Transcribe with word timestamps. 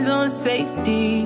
on 0.09 0.43
safety 0.43 1.26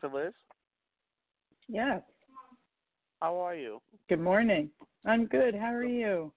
Dr. 0.00 0.14
Liz, 0.14 0.32
Yes. 1.68 2.02
how 3.20 3.36
are 3.36 3.54
you? 3.54 3.80
Good 4.08 4.20
morning. 4.20 4.70
I'm 5.04 5.26
good. 5.26 5.54
How 5.54 5.72
are 5.72 5.84
you? 5.84 6.32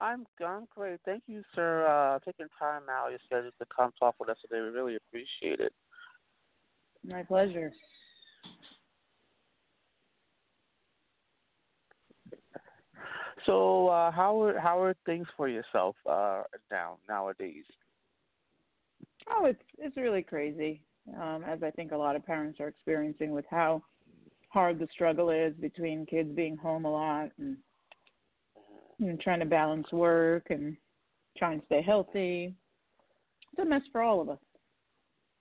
I'm 0.00 0.26
I'm 0.44 0.66
great. 0.74 1.00
Thank 1.04 1.22
you, 1.26 1.42
sir, 1.54 1.86
uh, 1.86 2.18
taking 2.24 2.46
time 2.58 2.82
out 2.90 3.06
of 3.06 3.12
your 3.12 3.20
schedule 3.24 3.50
to 3.58 3.66
come 3.74 3.92
talk 3.98 4.14
with 4.20 4.28
us 4.28 4.36
today. 4.42 4.60
We 4.60 4.68
really 4.68 4.96
appreciate 4.96 5.60
it. 5.60 5.72
My 7.02 7.22
pleasure. 7.22 7.72
So, 13.46 13.88
uh, 13.88 14.10
how 14.10 14.42
are 14.42 14.58
how 14.58 14.82
are 14.82 14.94
things 15.06 15.26
for 15.36 15.48
yourself 15.48 15.96
uh, 16.04 16.42
now 16.70 16.98
nowadays? 17.08 17.64
Oh, 19.30 19.46
it's 19.46 19.62
it's 19.78 19.96
really 19.96 20.22
crazy. 20.22 20.82
Um, 21.14 21.44
as 21.46 21.62
I 21.62 21.70
think 21.70 21.92
a 21.92 21.96
lot 21.96 22.16
of 22.16 22.26
parents 22.26 22.58
are 22.60 22.68
experiencing 22.68 23.30
with 23.30 23.44
how 23.50 23.82
hard 24.48 24.78
the 24.78 24.88
struggle 24.92 25.30
is 25.30 25.54
between 25.60 26.06
kids 26.06 26.30
being 26.34 26.56
home 26.56 26.84
a 26.84 26.90
lot 26.90 27.30
and, 27.38 27.56
and 29.00 29.20
trying 29.20 29.40
to 29.40 29.46
balance 29.46 29.90
work 29.92 30.46
and 30.50 30.76
trying 31.38 31.60
to 31.60 31.66
stay 31.66 31.82
healthy. 31.82 32.54
It's 33.52 33.62
a 33.62 33.64
mess 33.64 33.82
for 33.92 34.02
all 34.02 34.20
of 34.20 34.28
us. 34.28 34.38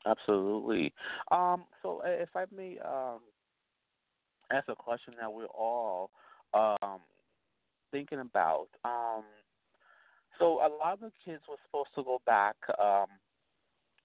Absolutely. 0.05 0.93
Um, 1.31 1.65
so, 1.81 2.01
if 2.05 2.29
I 2.35 2.45
may 2.55 2.77
um, 2.85 3.19
ask 4.51 4.67
a 4.69 4.75
question 4.75 5.15
that 5.19 5.31
we're 5.31 5.45
all 5.45 6.11
um, 6.53 6.99
thinking 7.91 8.19
about. 8.19 8.67
Um, 8.83 9.23
so, 10.37 10.59
a 10.59 10.69
lot 10.69 10.93
of 10.93 10.99
the 10.99 11.11
kids 11.23 11.41
were 11.49 11.55
supposed 11.65 11.89
to 11.95 12.03
go 12.03 12.21
back 12.25 12.55
um, 12.79 13.07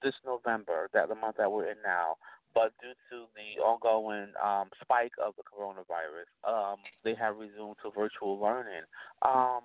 this 0.02 0.14
November, 0.24 0.88
that 0.92 1.08
the 1.08 1.14
month 1.14 1.36
that 1.38 1.50
we're 1.50 1.70
in 1.70 1.76
now, 1.84 2.16
but 2.54 2.72
due 2.80 2.94
to 3.10 3.26
the 3.36 3.62
ongoing 3.62 4.32
um, 4.42 4.70
spike 4.80 5.12
of 5.24 5.34
the 5.36 5.42
coronavirus, 5.42 6.28
um, 6.46 6.76
they 7.04 7.14
have 7.14 7.36
resumed 7.36 7.76
to 7.82 7.90
virtual 7.90 8.40
learning. 8.40 8.82
Um, 9.22 9.62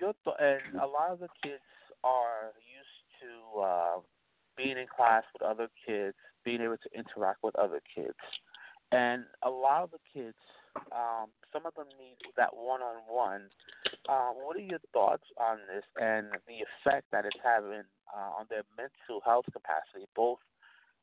th- 0.00 0.36
and 0.38 0.80
a 0.80 0.86
lot 0.86 1.10
of 1.10 1.20
the 1.20 1.28
kids 1.42 1.62
are 2.04 2.52
used 2.66 2.98
to 3.20 3.60
uh, 3.60 3.96
being 4.56 4.78
in 4.78 4.86
class 4.86 5.24
with 5.32 5.42
other 5.42 5.68
kids, 5.86 6.16
being 6.44 6.60
able 6.60 6.76
to 6.78 6.90
interact 6.98 7.42
with 7.42 7.54
other 7.56 7.80
kids, 7.94 8.18
and 8.90 9.24
a 9.42 9.50
lot 9.50 9.82
of 9.82 9.90
the 9.90 9.98
kids, 10.12 10.36
um, 10.92 11.28
some 11.52 11.66
of 11.66 11.74
them 11.74 11.86
need 11.98 12.16
that 12.36 12.54
one-on-one. 12.54 13.48
Um, 14.08 14.34
what 14.42 14.56
are 14.56 14.60
your 14.60 14.80
thoughts 14.92 15.24
on 15.38 15.58
this 15.72 15.84
and 16.00 16.28
the 16.46 16.64
effect 16.64 17.06
that 17.12 17.24
it's 17.24 17.38
having 17.42 17.84
uh, 18.14 18.40
on 18.40 18.46
their 18.48 18.62
mental 18.76 19.20
health 19.24 19.46
capacity, 19.52 20.06
both 20.16 20.38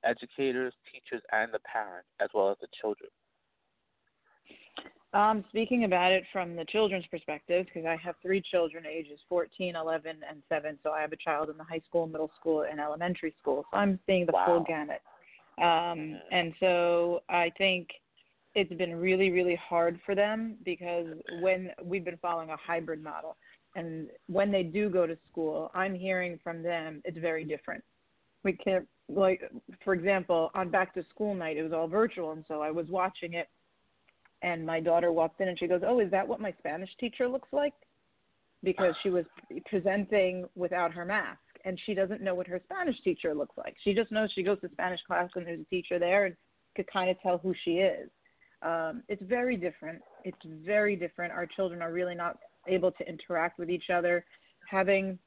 educators, 0.03 0.73
teachers, 0.91 1.21
and 1.31 1.53
the 1.53 1.59
parents, 1.59 2.07
as 2.19 2.29
well 2.33 2.49
as 2.51 2.57
the 2.61 2.67
children? 2.81 3.09
Um, 5.13 5.45
speaking 5.49 5.85
about 5.85 6.11
it 6.11 6.25
from 6.33 6.57
the 6.57 6.65
children's 6.65 7.05
perspective, 7.07 7.65
because 7.67 7.85
I 7.85 7.95
have 7.95 8.15
three 8.21 8.41
children, 8.41 8.85
ages 8.85 9.19
14, 9.29 9.75
11, 9.75 10.17
and 10.29 10.43
7. 10.49 10.77
So 10.83 10.91
I 10.91 10.99
have 10.99 11.13
a 11.13 11.17
child 11.17 11.49
in 11.49 11.57
the 11.57 11.63
high 11.63 11.81
school, 11.87 12.05
middle 12.05 12.31
school, 12.37 12.65
and 12.69 12.81
elementary 12.81 13.33
school. 13.41 13.65
So 13.71 13.77
I'm 13.77 13.97
seeing 14.05 14.25
the 14.25 14.33
Wow. 14.33 14.45
full 14.45 14.59
gamut. 14.65 15.01
Um, 15.57 16.19
and 16.31 16.53
so 16.59 17.23
I 17.29 17.49
think 17.57 17.87
it's 18.55 18.73
been 18.73 18.95
really, 18.95 19.31
really 19.31 19.55
hard 19.55 19.99
for 20.05 20.15
them 20.15 20.55
because 20.63 21.07
when 21.41 21.71
we've 21.83 22.05
been 22.05 22.17
following 22.17 22.49
a 22.49 22.57
hybrid 22.57 23.03
model, 23.03 23.35
and 23.75 24.07
when 24.27 24.51
they 24.51 24.63
do 24.63 24.89
go 24.89 25.05
to 25.05 25.17
school, 25.29 25.69
I'm 25.73 25.93
hearing 25.93 26.39
from 26.43 26.63
them 26.63 27.01
it's 27.03 27.17
very 27.17 27.43
different. 27.43 27.83
We 28.43 28.53
can't, 28.53 28.87
like, 29.09 29.41
for 29.83 29.93
example, 29.93 30.51
on 30.55 30.69
back 30.69 30.93
to 30.93 31.03
school 31.09 31.35
night, 31.35 31.57
it 31.57 31.63
was 31.63 31.73
all 31.73 31.87
virtual, 31.87 32.31
and 32.31 32.45
so 32.47 32.61
I 32.61 32.71
was 32.71 32.87
watching 32.89 33.33
it 33.33 33.49
and 34.41 34.65
my 34.65 34.79
daughter 34.79 35.11
walked 35.11 35.41
in 35.41 35.47
and 35.47 35.57
she 35.57 35.67
goes, 35.67 35.81
"Oh, 35.85 35.99
is 35.99 36.11
that 36.11 36.27
what 36.27 36.39
my 36.39 36.53
Spanish 36.59 36.89
teacher 36.99 37.27
looks 37.27 37.51
like?" 37.51 37.73
Because 38.63 38.95
she 39.01 39.09
was 39.09 39.25
presenting 39.65 40.47
without 40.55 40.93
her 40.93 41.03
mask, 41.03 41.39
and 41.65 41.79
she 41.85 41.93
doesn't 41.93 42.21
know 42.21 42.35
what 42.35 42.47
her 42.47 42.61
Spanish 42.63 42.99
teacher 43.01 43.33
looks 43.33 43.57
like. 43.57 43.75
She 43.83 43.93
just 43.93 44.11
knows 44.11 44.31
she 44.31 44.43
goes 44.43 44.61
to 44.61 44.69
Spanish 44.69 45.01
class 45.03 45.29
and 45.35 45.47
there's 45.47 45.61
a 45.61 45.65
teacher 45.65 45.99
there, 45.99 46.25
and 46.25 46.35
could 46.75 46.87
kind 46.91 47.09
of 47.09 47.19
tell 47.21 47.37
who 47.39 47.53
she 47.63 47.77
is. 47.79 48.09
Um, 48.61 49.03
it's 49.07 49.21
very 49.23 49.57
different. 49.57 50.01
It's 50.23 50.37
very 50.65 50.95
different. 50.95 51.33
Our 51.33 51.45
children 51.45 51.81
are 51.81 51.91
really 51.91 52.15
not 52.15 52.37
able 52.67 52.91
to 52.91 53.07
interact 53.07 53.59
with 53.59 53.69
each 53.69 53.89
other. 53.93 54.25
Having 54.69 55.19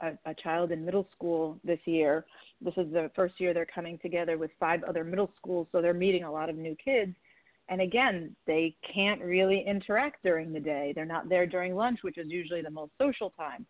a, 0.00 0.12
a 0.26 0.34
child 0.34 0.72
in 0.72 0.84
middle 0.84 1.06
school 1.12 1.58
this 1.64 1.78
year, 1.84 2.24
this 2.60 2.74
is 2.76 2.92
the 2.92 3.10
first 3.14 3.34
year 3.38 3.54
they're 3.54 3.66
coming 3.66 3.98
together 3.98 4.36
with 4.36 4.50
five 4.58 4.82
other 4.84 5.04
middle 5.04 5.32
schools, 5.36 5.68
so 5.72 5.80
they're 5.80 5.94
meeting 5.94 6.24
a 6.24 6.32
lot 6.32 6.48
of 6.50 6.56
new 6.56 6.76
kids. 6.82 7.14
And 7.68 7.80
again, 7.80 8.34
they 8.46 8.74
can't 8.92 9.22
really 9.22 9.64
interact 9.64 10.24
during 10.24 10.52
the 10.52 10.58
day. 10.58 10.92
They're 10.94 11.04
not 11.04 11.28
there 11.28 11.46
during 11.46 11.76
lunch, 11.76 12.00
which 12.02 12.18
is 12.18 12.26
usually 12.28 12.62
the 12.62 12.70
most 12.70 12.90
social 13.00 13.30
time. 13.30 13.64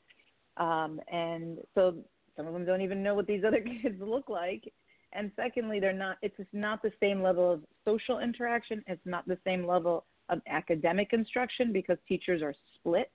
Um, 0.56 1.00
and 1.12 1.58
so 1.74 1.96
some 2.36 2.46
of 2.46 2.54
them 2.54 2.64
don't 2.64 2.80
even 2.80 3.02
know 3.02 3.14
what 3.14 3.26
these 3.26 3.44
other 3.46 3.60
kids 3.82 4.00
look 4.00 4.30
like 4.30 4.72
and 5.12 5.30
secondly 5.36 5.80
they're 5.80 5.92
not 5.92 6.16
it's 6.22 6.36
just 6.36 6.52
not 6.52 6.82
the 6.82 6.92
same 7.00 7.22
level 7.22 7.52
of 7.52 7.62
social 7.84 8.20
interaction. 8.20 8.82
It's 8.86 9.04
not 9.04 9.26
the 9.26 9.38
same 9.44 9.66
level 9.66 10.04
of 10.28 10.40
academic 10.46 11.12
instruction 11.12 11.72
because 11.72 11.98
teachers 12.08 12.42
are 12.42 12.54
split 12.76 13.10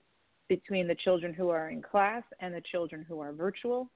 between 0.48 0.88
the 0.88 0.96
children 0.96 1.34
who 1.34 1.50
are 1.50 1.70
in 1.70 1.82
class 1.82 2.24
and 2.40 2.54
the 2.54 2.62
children 2.72 3.06
who 3.08 3.20
are 3.20 3.32
virtual. 3.32 3.90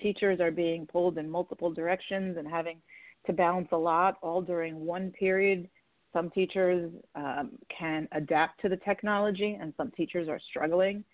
Teachers 0.00 0.38
are 0.40 0.52
being 0.52 0.86
pulled 0.86 1.18
in 1.18 1.28
multiple 1.28 1.72
directions 1.72 2.36
and 2.36 2.46
having 2.46 2.78
to 3.26 3.32
balance 3.32 3.68
a 3.72 3.76
lot 3.76 4.18
all 4.22 4.40
during 4.40 4.84
one 4.84 5.10
period. 5.10 5.68
Some 6.12 6.30
teachers 6.30 6.92
um, 7.14 7.52
can 7.76 8.06
adapt 8.12 8.60
to 8.62 8.68
the 8.68 8.76
technology 8.76 9.58
and 9.60 9.72
some 9.76 9.90
teachers 9.92 10.28
are 10.28 10.40
struggling. 10.50 11.04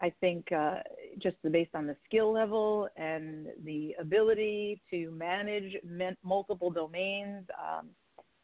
I 0.00 0.12
think 0.20 0.50
uh, 0.52 0.80
just 1.18 1.36
based 1.50 1.74
on 1.74 1.86
the 1.86 1.96
skill 2.04 2.32
level 2.32 2.88
and 2.96 3.46
the 3.64 3.94
ability 4.00 4.80
to 4.90 5.10
manage 5.10 5.76
multiple 6.22 6.70
domains, 6.70 7.46
um, 7.58 7.88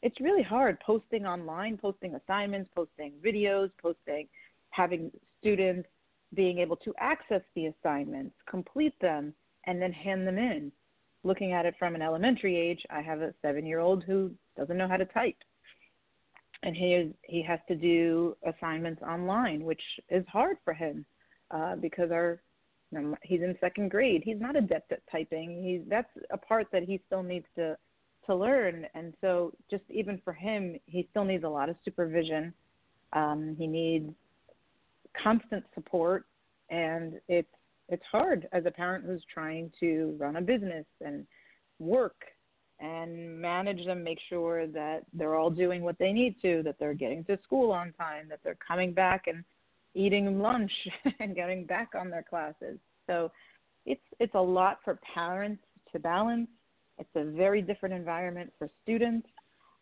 it's 0.03 0.21
really 0.21 0.43
hard 0.43 0.79
posting 0.81 1.27
online, 1.27 1.77
posting 1.77 2.15
assignments, 2.15 2.71
posting 2.75 3.13
videos, 3.25 3.71
posting, 3.81 4.29
having 4.71 5.11
students 5.41 5.89
being 6.35 6.59
able 6.59 6.77
to 6.77 6.95
access 6.99 7.43
the 7.55 7.67
assignments, 7.67 8.35
complete 8.49 8.95
them, 9.01 9.35
and 9.67 9.81
then 9.81 9.93
hand 9.93 10.27
them 10.27 10.39
in. 10.39 10.73
Looking 11.23 11.53
at 11.53 11.67
it 11.67 11.75
from 11.79 11.95
an 11.95 12.03
elementary 12.03 12.57
age, 12.57 12.81
I 12.89 13.03
have 13.03 13.21
a 13.21 13.35
seven 13.43 13.67
year 13.67 13.81
old 13.81 14.05
who 14.05 14.31
doesn't 14.57 14.77
know 14.77 14.89
how 14.89 14.97
to 14.97 15.05
type. 15.07 15.37
And 16.63 16.77
he 16.77 16.95
is, 16.95 17.13
he 17.23 17.43
has 17.43 17.59
to 17.69 17.75
do 17.75 18.37
assignments 18.47 19.03
online, 19.03 19.65
which 19.65 19.83
is 20.09 20.25
hard 20.29 20.57
for 20.65 20.73
him 20.73 21.05
uh, 21.51 21.77
because 21.77 22.11
our 22.11 22.41
he's 23.23 23.43
in 23.43 23.57
second 23.61 23.91
grade. 23.91 24.23
He's 24.25 24.41
not 24.41 24.57
adept 24.57 24.93
at 24.93 25.01
typing. 25.11 25.63
He's 25.63 25.89
that's 25.89 26.11
a 26.31 26.37
part 26.37 26.69
that 26.73 26.83
he 26.83 27.01
still 27.07 27.23
needs 27.23 27.47
to 27.57 27.77
to 28.27 28.35
learn. 28.35 28.87
And 28.95 29.15
so, 29.21 29.53
just 29.71 29.85
even 29.89 30.21
for 30.25 30.33
him, 30.33 30.77
he 30.87 31.07
still 31.11 31.25
needs 31.25 31.45
a 31.45 31.49
lot 31.49 31.69
of 31.69 31.77
supervision. 31.85 32.53
Um, 33.13 33.57
he 33.59 33.67
needs 33.67 34.13
constant 35.23 35.65
support, 35.75 36.27
and 36.71 37.21
it's 37.29 37.49
it's 37.89 38.05
hard 38.11 38.49
as 38.53 38.67
a 38.67 38.71
parent 38.71 39.05
who's 39.05 39.25
trying 39.33 39.73
to 39.81 40.17
run 40.19 40.37
a 40.37 40.41
business 40.41 40.87
and 41.05 41.27
work 41.79 42.23
and 42.79 43.41
manage 43.41 43.85
them, 43.85 44.03
make 44.03 44.19
sure 44.29 44.67
that 44.69 45.01
they're 45.13 45.35
all 45.35 45.51
doing 45.51 45.83
what 45.83 45.99
they 45.99 46.13
need 46.13 46.37
to, 46.41 46.63
that 46.63 46.77
they're 46.79 46.95
getting 46.95 47.25
to 47.25 47.39
school 47.43 47.73
on 47.73 47.93
time, 47.93 48.27
that 48.29 48.41
they're 48.43 48.57
coming 48.67 48.93
back 48.93 49.25
and 49.27 49.45
eating 49.95 50.41
lunch 50.41 50.73
and 51.21 51.35
getting 51.35 51.65
back 51.65 51.91
on 51.99 52.11
their 52.11 52.23
classes. 52.23 52.79
So 53.07 53.31
it's 53.87 54.01
it's 54.19 54.35
a 54.35 54.41
lot 54.41 54.79
for 54.85 54.99
parents 55.15 55.63
to 55.93 55.99
balance. 55.99 56.49
It's 56.99 57.11
a 57.15 57.25
very 57.25 57.63
different 57.63 57.95
environment 57.95 58.53
for 58.59 58.69
students. 58.83 59.27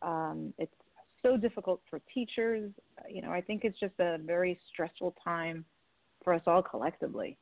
Um, 0.03 0.55
it's 0.59 0.73
so 1.23 1.37
difficult 1.37 1.81
for 1.91 2.01
teachers. 2.15 2.71
You 3.09 3.23
know, 3.23 3.33
I 3.33 3.41
think 3.41 3.65
it's 3.65 3.79
just 3.79 3.95
a 3.99 4.19
very 4.19 4.59
stressful 4.73 5.15
time 5.23 5.65
for 6.23 6.33
us 6.33 6.43
all 6.47 6.63
collectively. 6.63 7.37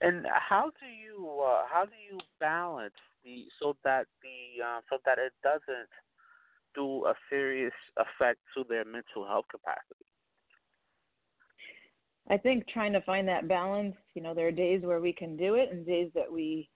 And 0.00 0.26
how 0.26 0.72
do 0.80 0.86
you 0.86 1.40
uh, 1.40 1.62
how 1.70 1.84
do 1.84 1.92
you 2.10 2.18
balance 2.40 2.94
the 3.24 3.44
so 3.60 3.76
that 3.84 4.06
the 4.22 4.64
uh, 4.64 4.80
so 4.90 4.98
that 5.06 5.18
it 5.18 5.32
doesn't 5.44 5.88
do 6.74 7.06
a 7.06 7.14
serious 7.30 7.72
effect 7.96 8.40
to 8.56 8.64
their 8.68 8.84
mental 8.84 9.26
health 9.26 9.46
capacity? 9.50 10.06
I 12.30 12.36
think 12.36 12.68
trying 12.68 12.92
to 12.92 13.00
find 13.02 13.26
that 13.28 13.48
balance, 13.48 13.96
you 14.14 14.22
know, 14.22 14.34
there 14.34 14.46
are 14.46 14.52
days 14.52 14.82
where 14.82 15.00
we 15.00 15.12
can 15.12 15.36
do 15.36 15.56
it 15.56 15.70
and 15.72 15.84
days 15.84 16.10
that 16.14 16.32
we 16.32 16.68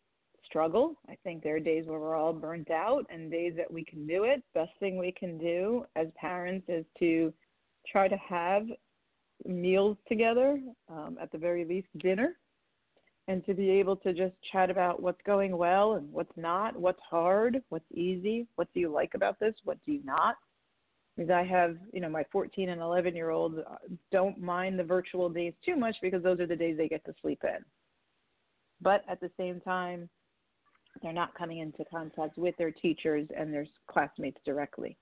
struggle. 0.44 0.96
I 1.08 1.16
think 1.22 1.43
there 1.43 1.56
are 1.56 1.60
days 1.60 1.87
where 1.87 1.98
we're 1.98 2.16
all 2.16 2.32
burnt 2.32 2.70
out 2.70 3.06
and 3.10 3.31
days 3.31 3.54
that 3.56 3.72
we 3.72 3.84
can 3.84 4.06
do 4.06 4.25
it. 4.25 4.43
Best 4.54 4.72
thing 4.81 4.98
we 4.98 5.12
can 5.12 5.38
do 5.38 5.84
as 5.94 6.08
parents 6.16 6.66
is 6.69 6.84
to 6.99 7.32
try 7.90 8.08
to 8.08 8.16
have 8.16 8.66
meals 9.44 9.96
together, 10.08 10.60
um, 10.88 11.16
at 11.20 11.31
the 11.31 11.38
very 11.38 11.64
least 11.64 11.88
dinner, 11.99 12.37
and 13.28 13.44
to 13.46 13.55
be 13.55 13.70
able 13.70 13.96
to 13.96 14.12
just 14.12 14.34
chat 14.52 14.70
about 14.70 15.02
what's 15.02 15.20
going 15.26 15.56
well 15.56 15.94
and 15.94 16.11
what's 16.12 16.37
not, 16.37 16.78
what's 16.78 17.00
hard, 17.08 17.61
what's 17.70 17.90
easy, 17.93 18.46
what 18.56 18.69
do 18.73 18.81
you 18.81 18.88
like 18.88 19.14
about 19.14 19.38
this, 19.40 19.55
what 19.64 19.78
do 19.84 19.93
you 19.93 20.02
not. 20.05 20.37
Because 21.17 21.31
I 21.31 21.43
have, 21.44 21.76
you 21.93 22.00
know, 22.00 22.08
my 22.08 22.25
14 22.31 22.69
and 22.69 22.81
11 22.81 23.17
year 23.17 23.31
olds 23.31 23.56
uh, 23.58 23.76
don't 24.12 24.38
mind 24.40 24.78
the 24.78 24.84
virtual 24.84 25.28
days 25.28 25.55
too 25.64 25.75
much 25.75 25.96
because 26.02 26.23
those 26.23 26.40
are 26.40 26.46
the 26.46 26.55
days 26.55 26.76
they 26.76 26.88
get 26.88 27.05
to 27.06 27.14
sleep 27.20 27.40
in. 27.43 27.64
But 28.81 29.02
at 29.08 29.20
the 29.20 29.31
same 29.38 29.61
time, 29.61 30.08
they're 31.02 31.12
not 31.12 31.34
coming 31.34 31.58
into 31.58 31.84
contact 31.90 32.38
with 32.38 32.56
their 32.58 32.70
teachers 32.70 33.26
and 33.37 33.52
their 33.52 33.67
classmates 33.90 34.38
directly. 34.44 34.96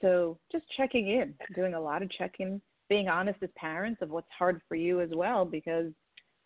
So 0.00 0.38
just 0.50 0.64
checking 0.76 1.08
in, 1.08 1.34
doing 1.54 1.74
a 1.74 1.80
lot 1.80 2.02
of 2.02 2.10
checking, 2.10 2.60
being 2.88 3.08
honest 3.08 3.38
as 3.42 3.50
parents 3.56 4.02
of 4.02 4.10
what's 4.10 4.28
hard 4.36 4.60
for 4.68 4.74
you 4.74 5.00
as 5.00 5.10
well, 5.14 5.44
because 5.44 5.92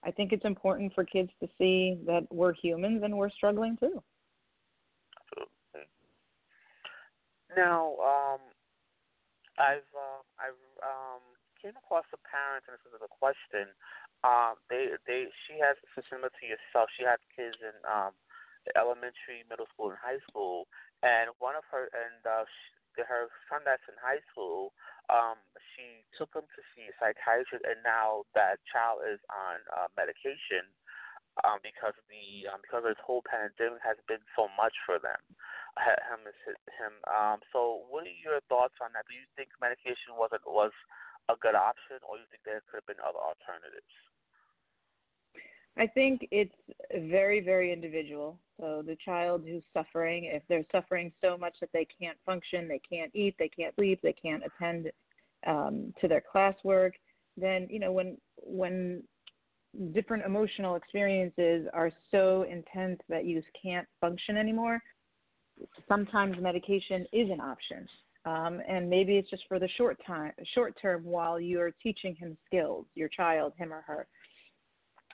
I 0.05 0.11
think 0.11 0.33
it's 0.33 0.45
important 0.45 0.95
for 0.95 1.05
kids 1.05 1.31
to 1.41 1.49
see 1.59 1.99
that 2.07 2.27
we're 2.31 2.53
humans 2.53 3.03
and 3.03 3.17
we're 3.17 3.31
struggling 3.31 3.77
too. 3.79 4.03
Absolutely. 5.19 5.91
Now, 7.57 7.97
um, 8.05 8.41
I've 9.59 9.89
uh, 9.97 10.21
I've 10.37 10.63
um, 10.85 11.25
came 11.61 11.73
across 11.81 12.05
a 12.13 12.21
parent, 12.29 12.69
and 12.69 12.77
this 12.77 12.85
is 12.93 13.01
a 13.01 13.09
question. 13.09 13.73
Um, 14.21 14.61
they 14.69 14.93
they 15.09 15.33
she 15.49 15.57
has 15.65 15.81
similar 16.09 16.29
to 16.29 16.45
yourself. 16.45 16.93
She 16.95 17.05
has 17.09 17.19
kids 17.33 17.57
in 17.65 17.75
um, 17.89 18.13
elementary, 18.77 19.49
middle 19.49 19.67
school, 19.73 19.97
and 19.97 20.01
high 20.01 20.21
school, 20.29 20.69
and 21.01 21.33
one 21.41 21.57
of 21.57 21.65
her 21.73 21.89
and 21.97 22.21
uh, 22.29 22.45
she, 22.45 22.76
her 23.05 23.29
son 23.53 23.61
that's 23.69 23.85
in 23.85 23.99
high 24.01 24.25
school, 24.33 24.73
um, 25.13 25.37
she 25.77 26.07
took 26.17 26.33
him 26.33 26.49
to 26.49 26.61
see 26.73 26.89
a 26.89 26.95
psychiatrist, 26.97 27.67
and 27.69 27.83
now 27.85 28.25
that 28.33 28.65
child 28.65 29.05
is 29.05 29.21
on 29.29 29.61
uh, 29.69 29.93
medication 29.93 30.65
um, 31.45 31.61
because 31.61 31.93
the 32.09 32.49
um, 32.49 32.65
because 32.65 32.89
this 32.89 33.01
whole 33.05 33.21
pandemic 33.27 33.85
has 33.85 34.01
been 34.09 34.25
so 34.33 34.49
much 34.57 34.73
for 34.89 34.97
them. 34.97 35.21
Him 35.77 36.25
him. 36.81 36.95
Um, 37.05 37.45
so, 37.53 37.85
what 37.93 38.09
are 38.09 38.21
your 38.25 38.41
thoughts 38.49 38.81
on 38.81 38.97
that? 38.97 39.05
Do 39.05 39.13
you 39.13 39.29
think 39.37 39.53
medication 39.61 40.17
was 40.17 40.33
a, 40.33 40.41
was 40.49 40.73
a 41.29 41.37
good 41.37 41.53
option, 41.53 42.01
or 42.09 42.17
you 42.17 42.25
think 42.33 42.49
there 42.49 42.65
could 42.65 42.81
have 42.81 42.89
been 42.89 43.03
other 43.05 43.21
alternatives? 43.21 43.93
I 45.79 45.87
think 45.87 46.27
it's 46.31 46.55
very, 46.95 47.41
very 47.41 47.73
individual. 47.73 48.39
So 48.59 48.83
the 48.85 48.97
child 49.05 49.45
who's 49.47 49.63
suffering, 49.75 50.25
if 50.25 50.43
they're 50.49 50.65
suffering 50.73 51.13
so 51.23 51.37
much 51.37 51.55
that 51.61 51.69
they 51.73 51.87
can't 52.01 52.17
function, 52.25 52.67
they 52.67 52.81
can't 52.91 53.11
eat, 53.15 53.35
they 53.39 53.51
can't 53.51 53.75
sleep, 53.75 54.01
they 54.03 54.15
can't 54.15 54.43
attend 54.45 54.91
um, 55.47 55.93
to 56.01 56.09
their 56.09 56.23
classwork, 56.35 56.93
then 57.37 57.67
you 57.71 57.79
know 57.79 57.93
when 57.93 58.17
when 58.37 59.03
different 59.93 60.25
emotional 60.25 60.77
experiences 60.77 61.67
are 61.75 61.91
so 62.11 62.47
intense 62.51 62.99
that 63.09 63.27
you 63.27 63.39
just 63.39 63.53
can't 63.63 63.87
function 64.01 64.39
anymore, 64.39 64.81
sometimes 65.89 66.37
medication 66.41 67.07
is 67.13 67.31
an 67.31 67.41
option. 67.41 67.87
Um, 68.25 68.61
and 68.69 68.91
maybe 68.91 69.17
it's 69.19 69.31
just 69.31 69.45
for 69.47 69.61
the 69.61 69.69
short 69.77 69.99
time, 70.05 70.33
short 70.55 70.75
term, 70.81 71.05
while 71.05 71.39
you're 71.39 71.73
teaching 71.83 72.17
him 72.17 72.37
skills, 72.47 72.87
your 72.95 73.09
child, 73.09 73.53
him 73.57 73.73
or 73.73 73.83
her. 73.83 74.09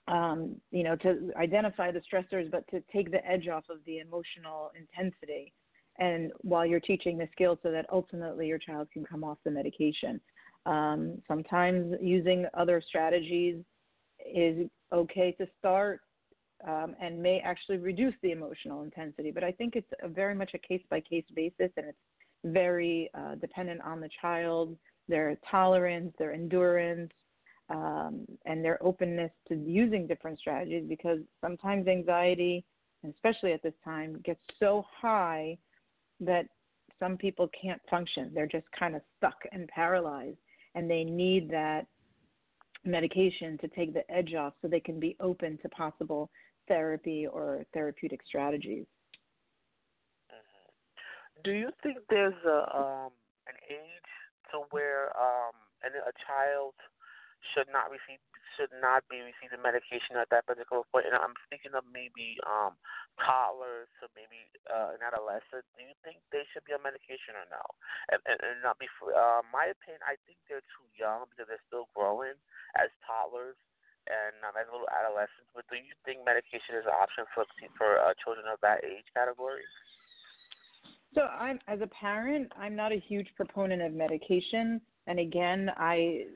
Um, 0.08 0.56
you 0.72 0.82
know, 0.82 0.96
to 0.96 1.30
identify 1.36 1.92
the 1.92 2.00
stressors, 2.00 2.50
but 2.50 2.68
to 2.70 2.82
take 2.92 3.10
the 3.12 3.24
edge 3.24 3.46
off 3.46 3.64
of 3.70 3.78
the 3.86 3.98
emotional 3.98 4.72
intensity, 4.76 5.52
and 5.98 6.32
while 6.40 6.66
you're 6.66 6.80
teaching 6.80 7.16
the 7.16 7.28
skills, 7.32 7.58
so 7.62 7.70
that 7.70 7.86
ultimately 7.90 8.46
your 8.48 8.58
child 8.58 8.88
can 8.92 9.04
come 9.04 9.22
off 9.22 9.38
the 9.44 9.50
medication. 9.50 10.20
Um, 10.66 11.22
sometimes 11.28 11.94
using 12.00 12.46
other 12.54 12.82
strategies 12.86 13.62
is 14.24 14.68
okay 14.92 15.32
to 15.32 15.46
start 15.58 16.00
um, 16.66 16.94
and 17.00 17.20
may 17.20 17.40
actually 17.40 17.78
reduce 17.78 18.14
the 18.22 18.30
emotional 18.30 18.82
intensity. 18.82 19.30
But 19.30 19.44
I 19.44 19.52
think 19.52 19.74
it's 19.76 19.90
very 20.06 20.34
much 20.34 20.52
a 20.54 20.58
case 20.58 20.82
by 20.90 21.00
case 21.00 21.24
basis, 21.34 21.70
and 21.76 21.86
it's 21.86 21.98
very 22.44 23.10
uh, 23.14 23.34
dependent 23.36 23.80
on 23.82 24.00
the 24.00 24.10
child, 24.20 24.76
their 25.08 25.36
tolerance, 25.50 26.12
their 26.18 26.32
endurance, 26.32 27.10
um, 27.72 28.26
and 28.44 28.64
their 28.64 28.82
openness 28.84 29.30
to 29.48 29.54
using 29.54 30.06
different 30.06 30.38
strategies 30.38 30.84
because 30.88 31.18
sometimes 31.40 31.88
anxiety, 31.88 32.64
especially 33.08 33.52
at 33.52 33.62
this 33.62 33.74
time, 33.84 34.20
gets 34.24 34.40
so 34.60 34.84
high 35.00 35.56
that 36.20 36.46
some 37.00 37.16
people 37.16 37.48
can't 37.60 37.80
function. 37.90 38.30
They're 38.34 38.46
just 38.46 38.66
kind 38.78 38.94
of 38.94 39.02
stuck 39.16 39.36
and 39.52 39.66
paralyzed, 39.68 40.36
and 40.74 40.88
they 40.88 41.02
need 41.02 41.50
that 41.50 41.86
medication 42.84 43.56
to 43.58 43.68
take 43.68 43.94
the 43.94 44.08
edge 44.10 44.34
off 44.34 44.54
so 44.60 44.68
they 44.68 44.80
can 44.80 45.00
be 45.00 45.16
open 45.20 45.58
to 45.62 45.68
possible 45.70 46.30
therapy 46.68 47.26
or 47.26 47.64
therapeutic 47.72 48.20
strategies. 48.26 48.84
Mm-hmm. 50.30 51.42
Do 51.44 51.52
you 51.52 51.70
think 51.82 51.98
there's 52.10 52.34
a 52.46 52.76
um, 52.76 53.10
an 53.48 53.54
age 53.70 54.10
to 54.52 54.58
where 54.70 55.06
um, 55.16 55.54
a 55.84 56.12
child 56.26 56.74
should 57.50 57.68
not 57.70 57.90
receive 57.90 58.22
should 58.54 58.72
not 58.84 59.00
be 59.08 59.24
receiving 59.24 59.64
medication 59.64 60.20
at 60.20 60.28
that 60.28 60.44
particular 60.44 60.84
point. 60.92 61.08
And 61.08 61.16
I'm 61.16 61.32
speaking 61.48 61.72
of 61.72 61.88
maybe 61.88 62.36
um, 62.44 62.76
toddlers 63.16 63.88
to 64.00 64.12
maybe 64.12 64.44
uh, 64.68 64.92
an 64.92 65.00
adolescent. 65.00 65.64
Do 65.72 65.80
you 65.80 65.96
think 66.04 66.20
they 66.28 66.44
should 66.52 66.64
be 66.68 66.76
on 66.76 66.84
medication 66.84 67.32
or 67.32 67.48
no? 67.48 67.64
And, 68.12 68.20
and, 68.28 68.38
and 68.44 68.60
not 68.60 68.76
before, 68.76 69.16
uh, 69.16 69.40
my 69.48 69.72
opinion, 69.72 70.04
I 70.04 70.20
think 70.28 70.36
they're 70.46 70.64
too 70.76 70.86
young 70.92 71.32
because 71.32 71.48
they're 71.48 71.64
still 71.64 71.88
growing 71.96 72.36
as 72.76 72.92
toddlers 73.08 73.56
and 74.04 74.36
um, 74.44 74.52
as 74.52 74.68
little 74.68 74.88
adolescents. 74.92 75.48
But 75.56 75.64
do 75.72 75.80
you 75.80 75.96
think 76.04 76.20
medication 76.20 76.76
is 76.76 76.84
an 76.84 76.92
option 76.92 77.24
for 77.32 77.48
for 77.80 78.04
uh, 78.04 78.12
children 78.20 78.44
of 78.52 78.60
that 78.60 78.84
age 78.84 79.08
category? 79.16 79.64
So 81.14 81.28
I'm 81.28 81.60
as 81.68 81.80
a 81.80 81.88
parent, 81.88 82.52
I'm 82.56 82.76
not 82.76 82.92
a 82.92 83.00
huge 83.00 83.28
proponent 83.36 83.80
of 83.80 83.92
medication. 83.92 84.80
And 85.06 85.18
again, 85.18 85.70
I 85.76 86.26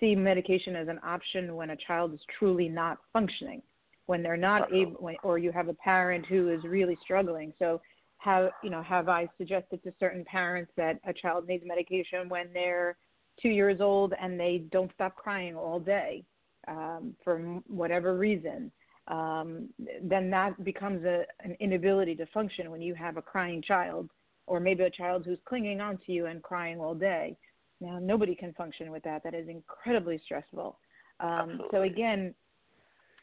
see 0.00 0.14
medication 0.14 0.76
as 0.76 0.88
an 0.88 1.00
option 1.04 1.54
when 1.54 1.70
a 1.70 1.76
child 1.76 2.14
is 2.14 2.20
truly 2.38 2.68
not 2.68 2.98
functioning, 3.12 3.62
when 4.06 4.22
they're 4.22 4.36
not 4.36 4.72
able, 4.72 4.92
when, 4.92 5.16
or 5.22 5.38
you 5.38 5.52
have 5.52 5.68
a 5.68 5.74
parent 5.74 6.26
who 6.26 6.50
is 6.50 6.62
really 6.64 6.96
struggling. 7.02 7.52
So, 7.58 7.80
how 8.18 8.50
you 8.62 8.70
know 8.70 8.82
have 8.82 9.08
I 9.08 9.28
suggested 9.36 9.82
to 9.84 9.92
certain 10.00 10.24
parents 10.24 10.72
that 10.76 10.98
a 11.06 11.12
child 11.12 11.46
needs 11.46 11.64
medication 11.66 12.28
when 12.28 12.46
they're 12.52 12.96
two 13.40 13.50
years 13.50 13.80
old 13.80 14.14
and 14.20 14.40
they 14.40 14.64
don't 14.72 14.90
stop 14.94 15.14
crying 15.16 15.54
all 15.54 15.78
day 15.78 16.24
um, 16.66 17.14
for 17.22 17.38
whatever 17.66 18.16
reason? 18.16 18.72
Um, 19.08 19.68
then 20.02 20.30
that 20.30 20.62
becomes 20.64 21.04
a, 21.04 21.24
an 21.40 21.56
inability 21.60 22.16
to 22.16 22.26
function 22.26 22.70
when 22.70 22.82
you 22.82 22.94
have 22.94 23.16
a 23.16 23.22
crying 23.22 23.62
child, 23.62 24.10
or 24.46 24.58
maybe 24.58 24.82
a 24.82 24.90
child 24.90 25.24
who's 25.24 25.38
clinging 25.44 25.80
onto 25.80 26.12
you 26.12 26.26
and 26.26 26.42
crying 26.42 26.80
all 26.80 26.94
day. 26.94 27.36
Now, 27.80 27.98
nobody 27.98 28.34
can 28.34 28.52
function 28.54 28.90
with 28.90 29.02
that. 29.02 29.22
That 29.22 29.34
is 29.34 29.48
incredibly 29.48 30.20
stressful. 30.24 30.78
Um, 31.20 31.60
so 31.70 31.82
again, 31.82 32.34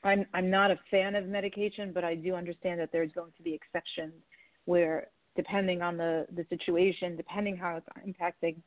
I'm 0.03 0.25
I'm 0.33 0.49
not 0.49 0.71
a 0.71 0.79
fan 0.91 1.15
of 1.15 1.25
medication, 1.25 1.91
but 1.93 2.03
I 2.03 2.15
do 2.15 2.35
understand 2.35 2.79
that 2.79 2.89
there's 2.91 3.11
going 3.13 3.31
to 3.37 3.43
be 3.43 3.53
exceptions 3.53 4.13
where, 4.65 5.07
depending 5.35 5.81
on 5.81 5.97
the 5.97 6.27
the 6.35 6.45
situation, 6.49 7.15
depending 7.15 7.55
how 7.55 7.77
it's 7.77 7.87
impacting 8.07 8.57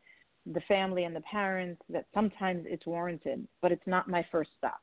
the 0.47 0.61
family 0.69 1.05
and 1.05 1.15
the 1.15 1.21
parents, 1.23 1.83
that 1.89 2.07
sometimes 2.15 2.65
it's 2.67 2.87
warranted. 2.87 3.47
But 3.61 3.73
it's 3.73 3.87
not 3.87 4.09
my 4.09 4.25
first 4.31 4.51
stop. 4.59 4.81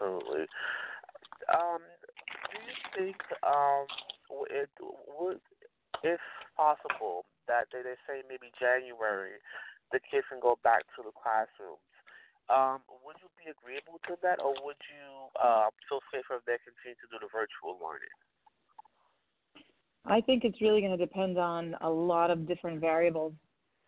Absolutely. 0.00 0.46
Um, 1.52 1.80
do 2.50 2.58
you 2.58 3.06
think 3.06 3.16
um, 3.46 3.86
it 4.50 4.70
would, 5.18 5.40
if 6.02 6.20
possible, 6.56 7.24
that 7.46 7.68
they, 7.72 7.82
they 7.82 7.98
say 8.08 8.22
maybe 8.28 8.52
January 8.56 9.40
the 9.92 10.00
kids 10.00 10.26
can 10.28 10.40
go 10.40 10.58
back 10.64 10.82
to 10.96 11.04
the 11.04 11.14
classrooms. 11.14 11.82
Um, 12.50 12.84
would 13.06 13.16
you 13.22 13.28
be 13.40 13.48
agreeable 13.48 14.00
to 14.08 14.16
that, 14.22 14.42
or 14.42 14.52
would 14.64 14.80
you 14.90 15.32
uh, 15.40 15.70
feel 15.88 16.00
safer 16.12 16.36
if 16.40 16.44
they 16.44 16.60
continue 16.60 16.98
to 17.00 17.08
do 17.08 17.16
the 17.20 17.30
virtual 17.32 17.80
learning? 17.80 18.12
I 20.04 20.20
think 20.20 20.44
it's 20.44 20.60
really 20.60 20.80
going 20.80 20.96
to 20.96 21.00
depend 21.00 21.38
on 21.38 21.74
a 21.80 21.88
lot 21.88 22.30
of 22.30 22.46
different 22.46 22.80
variables 22.80 23.32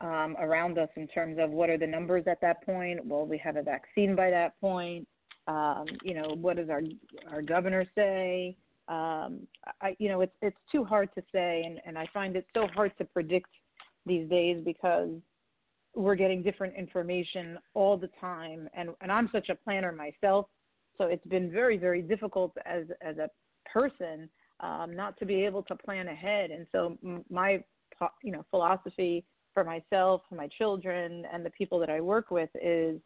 um, 0.01 0.37
around 0.41 0.79
us 0.79 0.89
in 0.97 1.07
terms 1.09 1.37
of 1.39 1.51
what 1.51 1.69
are 1.69 1.77
the 1.77 1.87
numbers 1.87 2.25
at 2.27 2.41
that 2.41 2.65
point. 2.65 3.05
Will 3.05 3.27
we 3.27 3.37
have 3.39 3.57
a 3.57 3.63
vaccine 3.63 4.17
by 4.17 4.31
that 4.31 4.59
point? 4.61 5.07
Um, 5.47 5.85
you 6.03 6.15
know, 6.15 6.35
what 6.41 6.57
does 6.57 6.71
our 6.71 6.83
our 7.31 7.43
governor 7.43 7.85
say? 7.95 8.57
Um, 8.89 9.47
I, 9.81 9.97
you 9.99 10.09
know, 10.09 10.21
it's 10.21 10.35
it's 10.43 10.57
too 10.71 10.85
hard 10.85 11.09
to 11.17 11.23
say, 11.33 11.65
and, 11.67 11.81
and 11.85 11.99
I 11.99 12.07
find 12.15 12.37
it 12.37 12.47
so 12.55 12.69
hard 12.75 12.93
to 12.99 13.05
predict 13.05 13.51
these 14.05 14.29
days 14.29 14.63
because 14.65 15.11
we're 15.95 16.15
getting 16.15 16.43
different 16.43 16.75
information 16.77 17.59
all 17.75 17.97
the 17.97 18.11
time, 18.21 18.69
and 18.75 18.91
and 19.01 19.11
I'm 19.11 19.29
such 19.33 19.49
a 19.49 19.57
planner 19.57 19.91
myself, 19.91 20.47
so 20.99 21.05
it's 21.05 21.27
been 21.27 21.51
very 21.51 21.77
very 21.77 22.01
difficult 22.01 22.57
as 22.65 22.85
as 23.01 23.19
a 23.19 23.29
person 23.69 24.29
um, 24.61 24.95
not 24.95 25.19
to 25.19 25.27
be 25.27 25.45
able 25.45 25.65
to 25.65 25.75
plan 25.75 26.07
ahead, 26.07 26.51
and 26.53 26.67
so 26.71 26.97
my 27.29 27.63
you 28.23 28.31
know 28.31 28.45
philosophy 28.51 29.25
for 29.53 29.65
myself, 29.65 30.23
for 30.29 30.37
my 30.37 30.49
children, 30.59 31.25
and 31.33 31.45
the 31.45 31.51
people 31.51 31.81
that 31.81 31.91
I 31.91 32.01
work 32.01 32.31
with 32.31 32.51
is, 32.63 33.01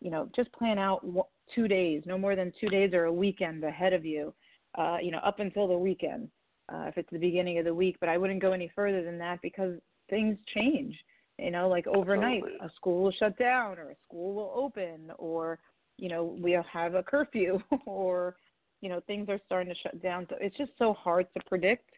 you 0.00 0.10
know, 0.10 0.28
just 0.34 0.52
plan 0.52 0.76
out 0.76 1.06
two 1.54 1.68
days, 1.68 2.02
no 2.06 2.18
more 2.18 2.34
than 2.34 2.52
two 2.60 2.66
days 2.68 2.92
or 2.92 3.04
a 3.04 3.12
weekend 3.12 3.62
ahead 3.62 3.92
of 3.92 4.04
you 4.04 4.34
uh, 4.76 4.98
you 5.02 5.10
know, 5.10 5.18
up 5.18 5.40
until 5.40 5.68
the 5.68 5.76
weekend, 5.76 6.28
uh, 6.72 6.84
if 6.88 6.96
it's 6.96 7.10
the 7.10 7.18
beginning 7.18 7.58
of 7.58 7.64
the 7.64 7.74
week. 7.74 7.96
But 8.00 8.08
I 8.08 8.18
wouldn't 8.18 8.40
go 8.40 8.52
any 8.52 8.70
further 8.74 9.02
than 9.02 9.18
that 9.18 9.40
because 9.42 9.74
things 10.10 10.36
change. 10.54 10.94
You 11.38 11.50
know, 11.50 11.68
like 11.68 11.86
overnight, 11.86 12.42
a 12.60 12.70
school 12.76 13.02
will 13.02 13.12
shut 13.12 13.38
down, 13.38 13.78
or 13.78 13.90
a 13.90 13.96
school 14.06 14.34
will 14.34 14.52
open, 14.54 15.10
or 15.18 15.58
you 15.98 16.08
know, 16.08 16.36
we'll 16.38 16.64
have 16.64 16.94
a 16.94 17.02
curfew, 17.02 17.58
or 17.86 18.36
you 18.80 18.88
know, 18.88 19.00
things 19.06 19.28
are 19.28 19.40
starting 19.46 19.72
to 19.72 19.80
shut 19.80 20.02
down. 20.02 20.26
So 20.28 20.36
it's 20.40 20.56
just 20.56 20.72
so 20.78 20.92
hard 20.92 21.26
to 21.34 21.40
predict. 21.46 21.88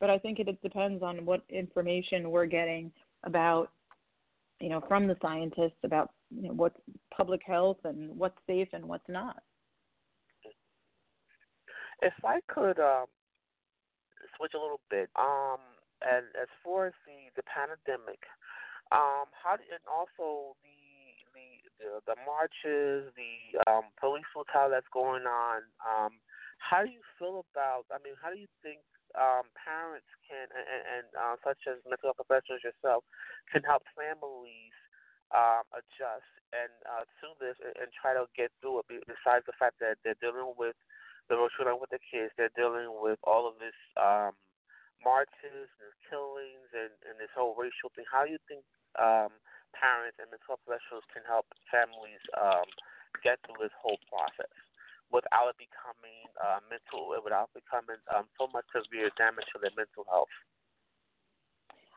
But 0.00 0.10
I 0.10 0.18
think 0.18 0.38
it, 0.38 0.48
it 0.48 0.62
depends 0.62 1.02
on 1.02 1.24
what 1.26 1.42
information 1.48 2.30
we're 2.30 2.46
getting 2.46 2.92
about, 3.24 3.70
you 4.60 4.68
know, 4.68 4.80
from 4.86 5.06
the 5.08 5.16
scientists 5.20 5.78
about 5.82 6.12
you 6.30 6.48
know, 6.48 6.54
what's 6.54 6.78
public 7.14 7.40
health 7.44 7.78
and 7.84 8.16
what's 8.16 8.38
safe 8.46 8.68
and 8.72 8.84
what's 8.84 9.08
not. 9.08 9.42
If 12.02 12.14
I 12.24 12.40
could 12.46 12.78
um, 12.78 13.10
switch 14.36 14.54
a 14.54 14.62
little 14.62 14.80
bit, 14.90 15.10
um, 15.18 15.58
and 16.02 16.26
as 16.38 16.48
far 16.62 16.86
as 16.86 16.96
the 17.06 17.34
the 17.34 17.42
pandemic, 17.46 18.22
um, 18.94 19.26
how 19.34 19.58
and 19.58 19.84
also 19.90 20.54
the 20.62 20.78
the 21.34 21.48
the, 21.78 21.90
the 22.14 22.16
marches, 22.22 23.10
the 23.18 23.58
um, 23.66 23.90
police 23.98 24.26
brutality 24.30 24.78
that's 24.78 24.92
going 24.94 25.26
on. 25.26 25.66
Um, 25.82 26.22
how 26.58 26.82
do 26.82 26.90
you 26.90 27.02
feel 27.18 27.46
about? 27.50 27.86
I 27.90 28.02
mean, 28.02 28.18
how 28.18 28.30
do 28.30 28.38
you 28.38 28.50
think 28.62 28.82
um, 29.14 29.50
parents 29.58 30.10
can 30.26 30.50
and, 30.54 30.82
and 30.86 31.06
uh, 31.14 31.34
such 31.42 31.66
as 31.66 31.82
mental 31.86 32.14
health 32.14 32.20
professionals 32.22 32.62
yourself 32.62 33.02
can 33.50 33.62
help 33.66 33.86
families 33.94 34.74
um, 35.34 35.66
adjust 35.74 36.30
and 36.54 36.70
uh, 36.86 37.06
to 37.22 37.26
this 37.38 37.58
and, 37.62 37.74
and 37.78 37.88
try 37.94 38.14
to 38.14 38.26
get 38.34 38.50
through 38.62 38.82
it? 38.86 39.06
Besides 39.06 39.46
the 39.46 39.56
fact 39.56 39.78
that 39.82 39.98
they're 40.02 40.18
dealing 40.18 40.54
with 40.58 40.78
the 41.28 41.36
Roshuna 41.36 41.76
with 41.76 41.92
the 41.92 42.00
kids. 42.00 42.32
They're 42.36 42.52
dealing 42.56 42.88
with 43.00 43.20
all 43.24 43.46
of 43.46 43.60
this 43.60 43.76
um, 44.00 44.32
marches 45.04 45.68
and 45.80 45.92
killings 46.08 46.68
and, 46.74 46.92
and 47.06 47.14
this 47.20 47.32
whole 47.36 47.54
racial 47.54 47.92
thing. 47.94 48.08
How 48.08 48.24
do 48.24 48.32
you 48.32 48.42
think 48.48 48.64
um, 48.96 49.32
parents 49.76 50.16
and 50.18 50.28
mental 50.32 50.56
health 50.56 50.64
professionals 50.64 51.06
can 51.12 51.22
help 51.28 51.46
families 51.68 52.22
um, 52.34 52.66
get 53.22 53.38
through 53.44 53.60
this 53.60 53.74
whole 53.76 54.00
process 54.08 54.50
without 55.12 55.52
it 55.52 55.58
becoming 55.60 56.28
uh, 56.36 56.60
mental, 56.68 57.12
without 57.24 57.48
becoming 57.56 58.00
um, 58.12 58.28
so 58.36 58.48
much 58.52 58.64
severe 58.72 59.08
damage 59.16 59.46
to 59.52 59.60
their 59.60 59.72
mental 59.76 60.04
health? 60.08 60.32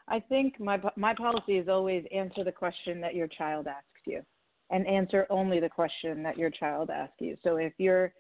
I 0.08 0.20
think 0.20 0.60
my 0.60 0.80
my 0.96 1.14
policy 1.14 1.58
is 1.58 1.70
always 1.70 2.04
answer 2.12 2.44
the 2.44 2.52
question 2.52 3.00
that 3.02 3.16
your 3.16 3.28
child 3.28 3.68
asks 3.68 4.04
you, 4.06 4.22
and 4.70 4.86
answer 4.88 5.28
only 5.30 5.60
the 5.60 5.70
question 5.70 6.24
that 6.24 6.38
your 6.38 6.50
child 6.50 6.90
asks 6.90 7.16
you. 7.20 7.38
So 7.44 7.58
if 7.58 7.74
you're 7.78 8.14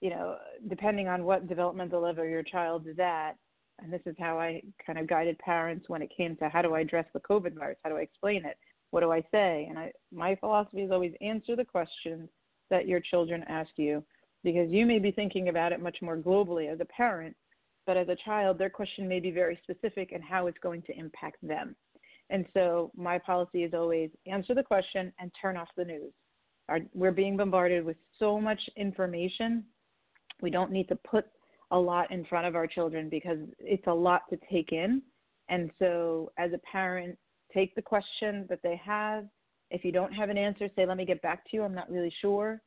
you 0.00 0.10
know, 0.10 0.36
depending 0.68 1.08
on 1.08 1.24
what 1.24 1.48
developmental 1.48 2.00
level 2.00 2.24
your 2.24 2.42
child 2.42 2.86
is 2.86 2.98
at, 2.98 3.32
and 3.78 3.92
this 3.92 4.02
is 4.06 4.14
how 4.18 4.38
I 4.38 4.62
kind 4.84 4.98
of 4.98 5.06
guided 5.06 5.38
parents 5.38 5.88
when 5.88 6.02
it 6.02 6.10
came 6.16 6.36
to 6.36 6.48
how 6.48 6.62
do 6.62 6.74
I 6.74 6.80
address 6.80 7.06
the 7.12 7.20
COVID 7.20 7.54
virus, 7.54 7.78
how 7.84 7.90
do 7.90 7.96
I 7.96 8.00
explain 8.00 8.44
it, 8.44 8.56
what 8.90 9.00
do 9.00 9.12
I 9.12 9.22
say, 9.30 9.66
and 9.68 9.78
I 9.78 9.92
my 10.12 10.34
philosophy 10.36 10.82
is 10.82 10.90
always 10.90 11.12
answer 11.20 11.56
the 11.56 11.64
questions 11.64 12.28
that 12.70 12.88
your 12.88 13.00
children 13.00 13.44
ask 13.48 13.70
you, 13.76 14.02
because 14.44 14.70
you 14.70 14.86
may 14.86 14.98
be 14.98 15.10
thinking 15.10 15.48
about 15.48 15.72
it 15.72 15.80
much 15.80 15.98
more 16.02 16.16
globally 16.16 16.72
as 16.72 16.80
a 16.80 16.86
parent, 16.86 17.36
but 17.86 17.96
as 17.96 18.08
a 18.08 18.16
child, 18.24 18.58
their 18.58 18.70
question 18.70 19.06
may 19.06 19.20
be 19.20 19.30
very 19.30 19.58
specific 19.62 20.12
and 20.12 20.22
how 20.24 20.46
it's 20.46 20.58
going 20.62 20.82
to 20.82 20.98
impact 20.98 21.36
them. 21.42 21.76
And 22.30 22.44
so 22.54 22.90
my 22.96 23.18
policy 23.18 23.62
is 23.62 23.72
always 23.72 24.10
answer 24.26 24.54
the 24.54 24.62
question 24.62 25.12
and 25.20 25.30
turn 25.40 25.56
off 25.56 25.68
the 25.76 25.84
news. 25.84 26.12
Our, 26.68 26.80
we're 26.94 27.12
being 27.12 27.36
bombarded 27.36 27.84
with 27.84 27.96
so 28.18 28.40
much 28.40 28.60
information 28.76 29.64
we 30.42 30.50
don't 30.50 30.72
need 30.72 30.88
to 30.88 30.96
put 30.96 31.26
a 31.70 31.78
lot 31.78 32.10
in 32.10 32.24
front 32.26 32.46
of 32.46 32.54
our 32.54 32.66
children 32.66 33.08
because 33.08 33.38
it's 33.58 33.86
a 33.86 33.94
lot 33.94 34.22
to 34.30 34.38
take 34.50 34.72
in. 34.72 35.02
And 35.48 35.70
so, 35.78 36.32
as 36.38 36.52
a 36.52 36.60
parent, 36.70 37.16
take 37.52 37.74
the 37.74 37.82
question 37.82 38.46
that 38.48 38.60
they 38.62 38.80
have. 38.84 39.26
If 39.70 39.84
you 39.84 39.92
don't 39.92 40.12
have 40.12 40.30
an 40.30 40.38
answer, 40.38 40.68
say, 40.76 40.86
"Let 40.86 40.96
me 40.96 41.04
get 41.04 41.22
back 41.22 41.44
to 41.44 41.56
you. 41.56 41.62
I'm 41.62 41.74
not 41.74 41.90
really 41.90 42.14
sure." 42.20 42.62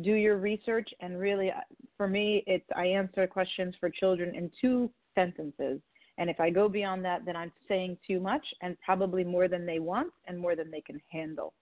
Do 0.00 0.14
your 0.14 0.38
research, 0.38 0.88
and 1.00 1.18
really, 1.18 1.50
uh, 1.50 1.60
for 1.96 2.08
me, 2.08 2.42
it's 2.46 2.66
I 2.74 2.86
answer 2.86 3.26
questions 3.26 3.74
for 3.76 3.90
children 3.90 4.34
in 4.34 4.50
two 4.60 4.90
sentences. 5.14 5.80
And 6.18 6.28
if 6.28 6.40
I 6.40 6.50
go 6.50 6.68
beyond 6.68 7.04
that, 7.04 7.24
then 7.24 7.36
I'm 7.36 7.52
saying 7.68 7.98
too 8.06 8.20
much 8.20 8.44
and 8.60 8.78
probably 8.80 9.24
more 9.24 9.48
than 9.48 9.64
they 9.64 9.78
want 9.78 10.12
and 10.26 10.38
more 10.38 10.54
than 10.54 10.70
they 10.70 10.80
can 10.80 11.00
handle. 11.10 11.54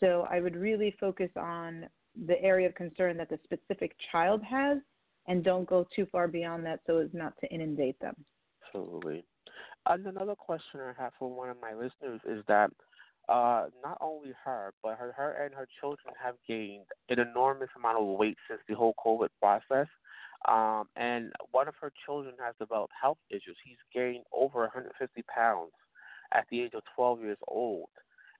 So 0.00 0.26
I 0.30 0.40
would 0.40 0.56
really 0.56 0.96
focus 0.98 1.30
on 1.36 1.88
the 2.26 2.40
area 2.42 2.66
of 2.66 2.74
concern 2.74 3.16
that 3.18 3.28
the 3.28 3.38
specific 3.44 3.94
child 4.10 4.42
has 4.42 4.78
and 5.26 5.44
don't 5.44 5.68
go 5.68 5.86
too 5.94 6.06
far 6.10 6.28
beyond 6.28 6.64
that 6.66 6.80
so 6.86 6.98
as 6.98 7.08
not 7.12 7.34
to 7.40 7.52
inundate 7.52 7.98
them. 8.00 8.14
Absolutely. 8.66 9.24
And 9.86 10.06
another 10.06 10.34
question 10.34 10.80
I 10.80 10.92
have 11.00 11.12
for 11.18 11.30
one 11.30 11.50
of 11.50 11.56
my 11.60 11.74
listeners 11.74 12.20
is 12.24 12.44
that 12.48 12.70
uh, 13.28 13.66
not 13.82 13.98
only 14.00 14.32
her, 14.44 14.72
but 14.82 14.96
her, 14.96 15.12
her 15.16 15.44
and 15.44 15.54
her 15.54 15.66
children 15.80 16.14
have 16.22 16.34
gained 16.46 16.86
an 17.08 17.18
enormous 17.20 17.68
amount 17.76 17.98
of 17.98 18.18
weight 18.18 18.36
since 18.48 18.60
the 18.68 18.74
whole 18.74 18.94
COVID 19.04 19.28
process. 19.40 19.86
Um, 20.48 20.88
and 20.96 21.32
one 21.52 21.68
of 21.68 21.74
her 21.80 21.92
children 22.04 22.34
has 22.44 22.54
developed 22.58 22.92
health 23.00 23.18
issues. 23.30 23.56
He's 23.64 23.76
gained 23.94 24.24
over 24.32 24.60
150 24.60 25.22
pounds 25.34 25.70
at 26.34 26.46
the 26.50 26.62
age 26.62 26.72
of 26.74 26.82
12 26.96 27.20
years 27.20 27.38
old. 27.46 27.88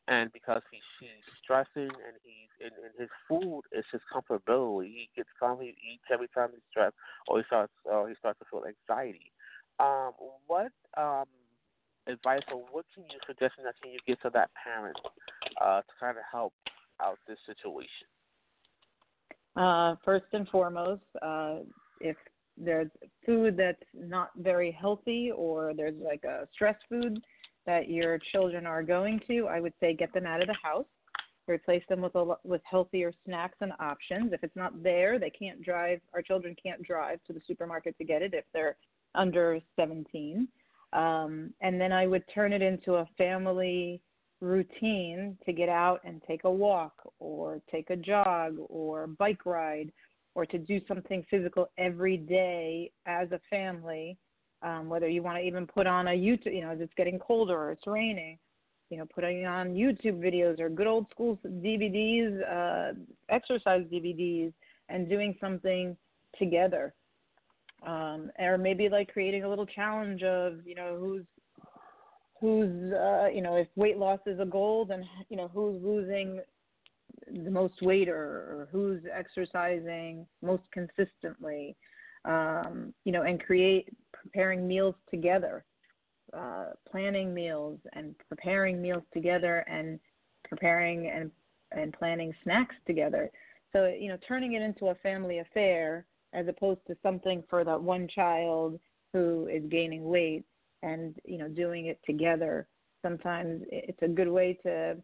And 0.08 0.32
because 0.32 0.62
he, 0.70 0.78
she's 0.98 1.24
stressing 1.42 1.90
and 1.90 2.16
he's 2.22 2.50
and, 2.60 2.72
and 2.84 2.92
his 2.98 3.08
food 3.28 3.62
is 3.70 3.84
his 3.92 4.00
comfortability. 4.12 4.86
He 4.88 5.08
gets 5.14 5.28
calm. 5.38 5.60
He 5.60 5.68
eats 5.68 6.04
every 6.12 6.28
time 6.34 6.50
he's 6.52 6.66
stressed, 6.70 6.96
or 7.28 7.38
he 7.38 7.44
starts 7.46 7.72
or 7.84 8.08
he 8.08 8.14
starts 8.18 8.38
to 8.40 8.46
feel 8.50 8.64
anxiety. 8.66 9.30
Um, 9.78 10.12
what 10.46 10.72
um, 10.96 11.26
advice 12.06 12.42
or 12.52 12.62
what 12.70 12.84
can 12.94 13.04
you 13.04 13.18
suggest 13.26 13.54
that 13.62 13.74
can 13.80 13.92
you 13.92 13.98
give 14.06 14.20
to 14.22 14.30
that 14.34 14.50
parent 14.62 14.98
uh, 15.60 15.80
to 15.80 15.92
kind 16.00 16.16
of 16.16 16.24
help 16.30 16.52
out 17.00 17.18
this 17.28 17.38
situation? 17.46 18.06
Uh, 19.54 19.94
first 20.04 20.24
and 20.32 20.48
foremost, 20.48 21.02
uh, 21.20 21.58
if 22.00 22.16
there's 22.56 22.90
food 23.24 23.56
that's 23.56 23.82
not 23.94 24.30
very 24.36 24.70
healthy 24.70 25.30
or 25.34 25.72
there's 25.76 25.98
like 26.02 26.24
a 26.24 26.48
stress 26.52 26.76
food 26.88 27.22
that 27.66 27.88
your 27.88 28.18
children 28.32 28.66
are 28.66 28.82
going 28.82 29.20
to, 29.28 29.46
I 29.46 29.60
would 29.60 29.74
say 29.80 29.94
get 29.94 30.12
them 30.12 30.26
out 30.26 30.40
of 30.40 30.48
the 30.48 30.56
house. 30.62 30.86
Replace 31.48 31.82
them 31.88 32.00
with 32.00 32.14
a, 32.14 32.34
with 32.44 32.60
healthier 32.64 33.12
snacks 33.24 33.58
and 33.60 33.72
options. 33.80 34.32
If 34.32 34.44
it's 34.44 34.54
not 34.54 34.80
there, 34.82 35.18
they 35.18 35.30
can't 35.30 35.62
drive. 35.62 36.00
Our 36.14 36.22
children 36.22 36.54
can't 36.62 36.82
drive 36.82 37.18
to 37.26 37.32
the 37.32 37.40
supermarket 37.46 37.98
to 37.98 38.04
get 38.04 38.22
it 38.22 38.32
if 38.32 38.44
they're 38.54 38.76
under 39.14 39.58
17. 39.76 40.46
Um, 40.92 41.52
and 41.60 41.80
then 41.80 41.90
I 41.90 42.06
would 42.06 42.22
turn 42.32 42.52
it 42.52 42.62
into 42.62 42.94
a 42.94 43.08
family 43.18 44.00
routine 44.40 45.38
to 45.46 45.52
get 45.52 45.68
out 45.68 46.00
and 46.04 46.22
take 46.26 46.44
a 46.44 46.50
walk 46.50 46.94
or 47.18 47.60
take 47.70 47.90
a 47.90 47.96
jog 47.96 48.56
or 48.68 49.06
bike 49.06 49.46
ride 49.46 49.90
or 50.34 50.44
to 50.46 50.58
do 50.58 50.80
something 50.86 51.24
physical 51.30 51.70
every 51.78 52.16
day 52.16 52.90
as 53.06 53.30
a 53.32 53.40
family. 53.50 54.16
Um, 54.62 54.88
whether 54.88 55.08
you 55.08 55.22
want 55.22 55.38
to 55.38 55.42
even 55.42 55.66
put 55.66 55.88
on 55.88 56.06
a 56.08 56.12
YouTube, 56.12 56.54
you 56.54 56.60
know, 56.60 56.70
as 56.70 56.80
it's 56.80 56.94
getting 56.96 57.18
colder 57.18 57.56
or 57.56 57.72
it's 57.72 57.86
raining, 57.86 58.38
you 58.90 58.96
know, 58.96 59.06
putting 59.12 59.44
on 59.44 59.74
YouTube 59.74 60.20
videos 60.20 60.60
or 60.60 60.68
good 60.68 60.86
old 60.86 61.06
school 61.10 61.38
DVDs, 61.44 62.40
uh, 62.48 62.92
exercise 63.28 63.82
DVDs, 63.92 64.52
and 64.88 65.08
doing 65.08 65.34
something 65.40 65.96
together. 66.38 66.94
Um, 67.84 68.30
or 68.38 68.56
maybe 68.56 68.88
like 68.88 69.12
creating 69.12 69.42
a 69.42 69.48
little 69.48 69.66
challenge 69.66 70.22
of 70.22 70.64
you 70.64 70.76
know 70.76 70.96
who's 71.00 71.24
who's 72.40 72.92
uh, 72.92 73.26
you 73.26 73.42
know 73.42 73.56
if 73.56 73.66
weight 73.74 73.98
loss 73.98 74.20
is 74.26 74.38
a 74.38 74.44
goal 74.44 74.84
then 74.84 75.04
you 75.30 75.36
know 75.36 75.50
who's 75.52 75.82
losing 75.82 76.40
the 77.44 77.50
most 77.50 77.74
weight 77.82 78.08
or, 78.08 78.14
or 78.14 78.68
who's 78.70 79.00
exercising 79.12 80.26
most 80.42 80.62
consistently 80.72 81.76
um, 82.24 82.92
you 83.04 83.12
know 83.12 83.22
and 83.22 83.42
create 83.42 83.88
preparing 84.12 84.66
meals 84.66 84.94
together 85.10 85.64
uh, 86.32 86.66
planning 86.90 87.34
meals 87.34 87.78
and 87.92 88.14
preparing 88.28 88.80
meals 88.80 89.02
together 89.12 89.64
and 89.68 89.98
preparing 90.48 91.08
and 91.08 91.30
and 91.72 91.92
planning 91.94 92.34
snacks 92.42 92.74
together. 92.86 93.30
So 93.72 93.86
you 93.86 94.08
know 94.08 94.18
turning 94.26 94.54
it 94.54 94.62
into 94.62 94.86
a 94.86 94.94
family 94.96 95.38
affair 95.38 96.06
as 96.32 96.48
opposed 96.48 96.80
to 96.86 96.96
something 97.02 97.42
for 97.50 97.64
that 97.64 97.80
one 97.80 98.08
child 98.08 98.78
who 99.12 99.46
is 99.48 99.62
gaining 99.68 100.04
weight 100.04 100.44
and 100.82 101.16
you 101.24 101.38
know 101.38 101.48
doing 101.48 101.86
it 101.86 102.00
together. 102.04 102.66
Sometimes 103.02 103.62
it's 103.70 104.02
a 104.02 104.08
good 104.08 104.28
way 104.28 104.58
to 104.62 104.96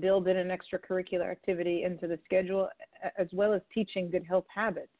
build 0.00 0.26
in 0.26 0.36
an 0.36 0.48
extracurricular 0.48 1.30
activity 1.30 1.84
into 1.84 2.08
the 2.08 2.18
schedule 2.24 2.68
as 3.16 3.28
well 3.32 3.52
as 3.52 3.60
teaching 3.72 4.10
good 4.10 4.24
health 4.24 4.46
habits 4.52 4.90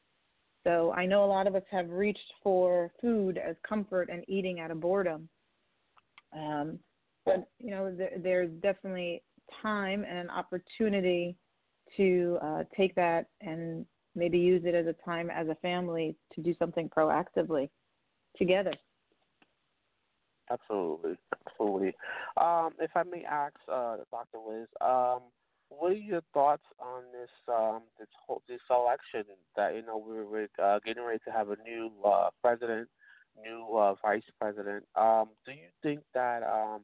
so 0.67 0.91
i 0.93 1.05
know 1.05 1.23
a 1.23 1.25
lot 1.25 1.47
of 1.47 1.55
us 1.55 1.63
have 1.71 1.89
reached 1.89 2.33
for 2.43 2.91
food 3.01 3.37
as 3.37 3.55
comfort 3.67 4.09
and 4.11 4.23
eating 4.27 4.59
out 4.59 4.71
of 4.71 4.81
boredom 4.81 5.29
um, 6.37 6.77
but 7.25 7.47
you 7.59 7.71
know 7.71 7.93
there, 7.95 8.11
there's 8.21 8.51
definitely 8.61 9.23
time 9.61 10.03
and 10.07 10.17
an 10.17 10.29
opportunity 10.29 11.35
to 11.95 12.37
uh, 12.41 12.63
take 12.75 12.93
that 12.95 13.27
and 13.41 13.85
maybe 14.15 14.37
use 14.37 14.63
it 14.65 14.75
as 14.75 14.87
a 14.87 14.95
time 15.05 15.29
as 15.29 15.47
a 15.47 15.55
family 15.55 16.15
to 16.33 16.41
do 16.41 16.53
something 16.59 16.89
proactively 16.89 17.69
together. 18.35 18.73
Absolutely, 20.49 21.17
absolutely. 21.45 21.93
Um, 22.37 22.71
if 22.79 22.91
I 22.95 23.03
may 23.03 23.23
ask, 23.23 23.55
uh, 23.71 23.97
Dr. 24.11 24.39
Liz, 24.47 24.67
um, 24.81 25.21
what 25.69 25.91
are 25.91 25.95
your 25.95 26.21
thoughts 26.33 26.63
on 26.79 27.03
this 27.11 27.29
um, 27.47 27.81
this 27.99 28.07
whole 28.25 28.41
this 28.47 28.61
election 28.69 29.23
that 29.55 29.75
you 29.75 29.81
know 29.81 29.97
we're, 29.97 30.25
we're 30.25 30.47
uh, 30.63 30.79
getting 30.85 31.03
ready 31.03 31.19
to 31.25 31.31
have 31.31 31.49
a 31.49 31.57
new 31.63 31.91
uh, 32.05 32.29
president, 32.41 32.87
new 33.41 33.77
uh, 33.77 33.95
vice 34.01 34.23
president? 34.39 34.85
Um, 34.95 35.29
do 35.45 35.51
you 35.51 35.69
think 35.83 36.01
that 36.13 36.43
um, 36.43 36.81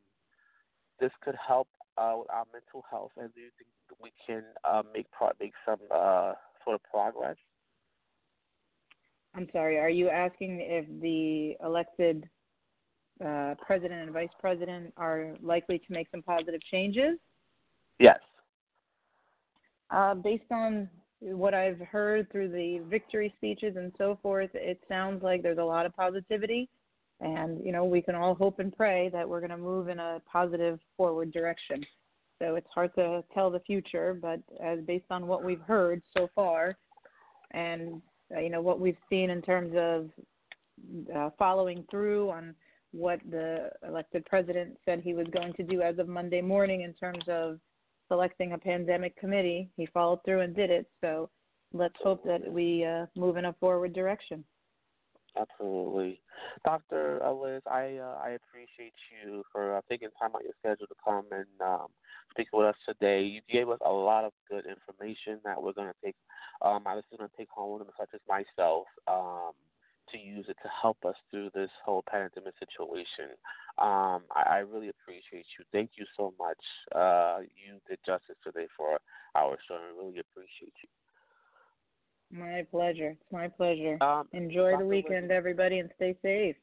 this 0.99 1.11
could 1.23 1.35
help 1.35 1.67
uh, 1.97 2.15
with 2.17 2.29
our 2.29 2.45
mental 2.51 2.83
health, 2.89 3.11
and 3.17 3.33
do 3.33 3.41
you 3.41 3.49
think 3.57 3.69
we 4.01 4.11
can 4.25 4.43
uh, 4.63 4.83
make 4.93 5.09
pro- 5.11 5.31
make 5.39 5.53
some 5.65 5.79
uh, 5.91 6.33
sort 6.63 6.75
of 6.75 6.83
progress? 6.83 7.37
I'm 9.35 9.47
sorry, 9.51 9.79
are 9.79 9.89
you 9.89 10.09
asking 10.09 10.59
if 10.61 10.85
the 11.01 11.55
elected 11.65 12.29
uh, 13.23 13.55
president 13.65 14.01
and 14.01 14.11
vice 14.11 14.29
president 14.39 14.93
are 14.97 15.35
likely 15.41 15.79
to 15.79 15.85
make 15.89 16.07
some 16.11 16.21
positive 16.21 16.61
changes? 16.69 17.17
Yes. 17.99 18.19
Uh, 19.93 20.15
based 20.15 20.51
on 20.51 20.89
what 21.19 21.53
I've 21.53 21.79
heard 21.79 22.29
through 22.31 22.49
the 22.49 22.81
victory 22.89 23.31
speeches 23.37 23.75
and 23.77 23.91
so 23.97 24.17
forth, 24.21 24.49
it 24.53 24.79
sounds 24.89 25.21
like 25.23 25.43
there's 25.43 25.59
a 25.59 25.63
lot 25.63 25.85
of 25.85 25.95
positivity. 25.95 26.67
And, 27.21 27.63
you 27.63 27.71
know, 27.71 27.85
we 27.85 28.01
can 28.01 28.15
all 28.15 28.33
hope 28.33 28.59
and 28.59 28.75
pray 28.75 29.09
that 29.13 29.27
we're 29.27 29.39
going 29.39 29.51
to 29.51 29.57
move 29.57 29.87
in 29.87 29.99
a 29.99 30.19
positive 30.29 30.79
forward 30.97 31.31
direction. 31.31 31.85
So 32.39 32.55
it's 32.55 32.67
hard 32.73 32.93
to 32.95 33.23
tell 33.33 33.51
the 33.51 33.59
future, 33.59 34.17
but 34.19 34.39
as 34.61 34.79
based 34.81 35.05
on 35.11 35.27
what 35.27 35.43
we've 35.43 35.61
heard 35.61 36.01
so 36.17 36.27
far, 36.33 36.75
and 37.51 38.01
uh, 38.35 38.39
you 38.39 38.49
know 38.49 38.61
what 38.61 38.79
we've 38.79 38.97
seen 39.09 39.29
in 39.29 39.41
terms 39.41 39.73
of 39.77 40.09
uh, 41.15 41.29
following 41.37 41.85
through 41.89 42.31
on 42.31 42.55
what 42.91 43.19
the 43.29 43.69
elected 43.87 44.25
president 44.25 44.77
said 44.83 45.01
he 45.01 45.13
was 45.13 45.27
going 45.31 45.53
to 45.53 45.63
do 45.63 45.81
as 45.81 45.99
of 45.99 46.07
Monday 46.07 46.41
morning 46.41 46.81
in 46.81 46.93
terms 46.93 47.23
of 47.27 47.59
selecting 48.13 48.53
a 48.53 48.57
pandemic 48.57 49.17
committee, 49.17 49.69
he 49.75 49.87
followed 49.87 50.19
through 50.23 50.41
and 50.41 50.55
did 50.55 50.69
it. 50.69 50.85
So 51.01 51.31
let's 51.73 51.95
hope 52.03 52.23
that 52.25 52.41
we 52.51 52.85
uh, 52.85 53.07
move 53.15 53.37
in 53.37 53.45
a 53.45 53.53
forward 53.59 53.93
direction. 53.93 54.43
Absolutely, 55.35 56.21
Doctor 56.63 57.19
Liz. 57.25 57.63
I 57.65 57.97
uh, 57.97 58.19
I 58.23 58.37
appreciate 58.37 58.93
you 59.09 59.43
for 59.51 59.77
uh, 59.77 59.81
taking 59.89 60.09
time 60.21 60.29
out 60.35 60.43
your 60.43 60.53
schedule 60.59 60.85
to 60.85 60.93
come 61.03 61.25
and 61.31 61.47
um, 61.59 61.87
speak 62.29 62.49
with 62.53 62.67
us 62.67 62.75
today. 62.87 63.23
You 63.23 63.41
gave 63.51 63.67
us 63.67 63.79
a 63.83 63.91
lot 63.91 64.25
of 64.25 64.31
good 64.47 64.65
information 64.67 65.39
that 65.43 65.61
we're 65.61 65.73
going 65.73 65.87
to 65.87 66.05
take. 66.05 66.15
Um, 66.61 66.83
I 66.85 66.93
was 66.93 67.03
going 67.09 67.27
to 67.27 67.35
take 67.35 67.49
home 67.49 67.81
such 67.99 68.09
as 68.13 68.19
myself, 68.29 68.85
um, 69.07 69.53
to 70.13 70.19
use 70.19 70.45
it 70.47 70.57
to 70.63 70.69
help 70.81 70.97
us 71.05 71.15
through 71.29 71.49
this 71.53 71.69
whole 71.85 72.03
pandemic 72.09 72.53
situation. 72.59 73.35
Um, 73.77 74.23
I, 74.31 74.43
I 74.47 74.57
really 74.59 74.89
appreciate 74.89 75.45
you. 75.57 75.65
Thank 75.71 75.91
you 75.97 76.05
so 76.15 76.33
much. 76.39 76.57
Uh, 76.95 77.39
you 77.41 77.79
did 77.89 77.99
justice 78.05 78.37
today 78.43 78.67
for 78.77 78.99
our 79.35 79.57
show. 79.67 79.75
I 79.75 79.97
really 79.97 80.19
appreciate 80.19 80.73
you. 80.81 80.89
My 82.31 82.65
pleasure. 82.71 83.09
It's 83.11 83.31
my 83.31 83.47
pleasure. 83.47 83.97
Um, 84.01 84.27
Enjoy 84.33 84.71
Dr. 84.71 84.83
the 84.83 84.87
weekend, 84.87 85.27
Liz, 85.27 85.35
everybody, 85.35 85.79
and 85.79 85.89
stay 85.95 86.15
safe. 86.21 86.55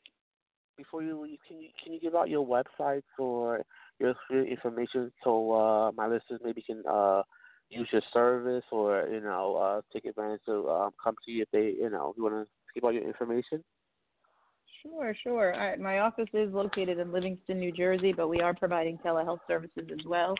Before 0.76 1.02
you 1.02 1.20
leave, 1.20 1.38
can 1.46 1.60
you 1.60 1.68
can 1.82 1.92
you 1.92 2.00
give 2.00 2.14
out 2.14 2.30
your 2.30 2.46
website 2.46 3.02
or 3.18 3.62
your, 3.98 4.14
your 4.30 4.46
information 4.46 5.12
so 5.22 5.52
uh, 5.52 5.92
my 5.92 6.06
listeners 6.06 6.40
maybe 6.42 6.62
can 6.62 6.82
uh, 6.88 7.22
use 7.68 7.88
your 7.92 8.02
service 8.12 8.64
or 8.72 9.06
you 9.12 9.20
know 9.20 9.56
uh, 9.56 9.80
take 9.92 10.06
advantage 10.06 10.40
to 10.46 10.68
um, 10.68 10.90
come 11.02 11.14
to 11.24 11.30
you 11.30 11.42
if 11.42 11.50
they 11.52 11.74
you 11.80 11.90
know 11.90 12.14
you 12.16 12.22
want 12.22 12.34
to 12.34 12.46
give 12.74 12.84
all 12.84 12.92
your 12.92 13.04
information? 13.04 13.62
Sure, 14.82 15.14
sure. 15.22 15.52
Right. 15.56 15.78
My 15.78 15.98
office 15.98 16.28
is 16.32 16.52
located 16.52 16.98
in 16.98 17.12
Livingston, 17.12 17.58
New 17.58 17.72
Jersey, 17.72 18.12
but 18.12 18.28
we 18.28 18.40
are 18.40 18.54
providing 18.54 18.98
telehealth 18.98 19.40
services 19.46 19.88
as 19.92 20.04
well. 20.06 20.34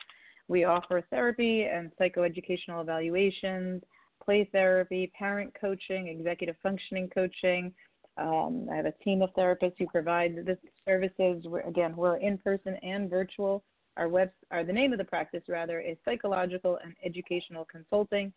We 0.48 0.64
offer 0.64 1.02
therapy 1.10 1.64
and 1.64 1.92
psychoeducational 2.00 2.80
evaluations, 2.80 3.82
play 4.24 4.48
therapy, 4.50 5.12
parent 5.16 5.52
coaching, 5.60 6.08
executive 6.08 6.56
functioning 6.62 7.08
coaching. 7.14 7.72
Um, 8.16 8.68
I 8.70 8.76
have 8.76 8.86
a 8.86 8.92
team 9.04 9.22
of 9.22 9.30
therapists 9.34 9.74
who 9.78 9.86
provide 9.86 10.36
the 10.36 10.58
services. 10.84 11.44
We're, 11.44 11.60
again, 11.60 11.94
we're 11.94 12.16
in 12.16 12.38
person 12.38 12.76
and 12.82 13.08
virtual. 13.08 13.62
Our 13.96 14.08
web, 14.08 14.30
or 14.50 14.64
the 14.64 14.72
name 14.72 14.92
of 14.92 14.98
the 14.98 15.04
practice 15.04 15.42
rather, 15.48 15.80
is 15.80 15.96
Psychological 16.04 16.78
and 16.82 16.94
Educational 17.04 17.64
Consulting, 17.64 18.32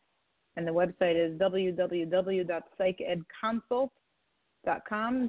and 0.56 0.68
the 0.68 0.72
website 0.72 1.16
is 1.16 1.40
www.psychedconsult.com. 1.40 3.90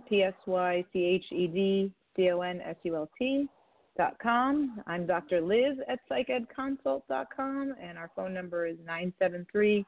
P 0.09 0.23
S 0.23 0.35
Y 0.47 0.85
C 0.93 1.05
H 1.05 1.25
E 1.33 1.49
D 1.49 1.91
C 2.17 2.31
O 2.31 2.43
N 2.43 2.61
S 2.61 2.77
U 2.85 2.95
L 2.97 3.11
T 3.19 3.49
dot 3.97 4.17
com. 4.23 4.81
I'm 4.87 5.07
Dr. 5.07 5.41
Liz 5.41 5.79
at 5.89 5.99
psychedconsult.com, 6.11 7.75
and 7.83 7.99
our 7.99 8.11
phone 8.15 8.35
number 8.35 8.67
is 8.67 8.77
nine 8.85 9.13
seven 9.19 9.47
three 9.51 9.85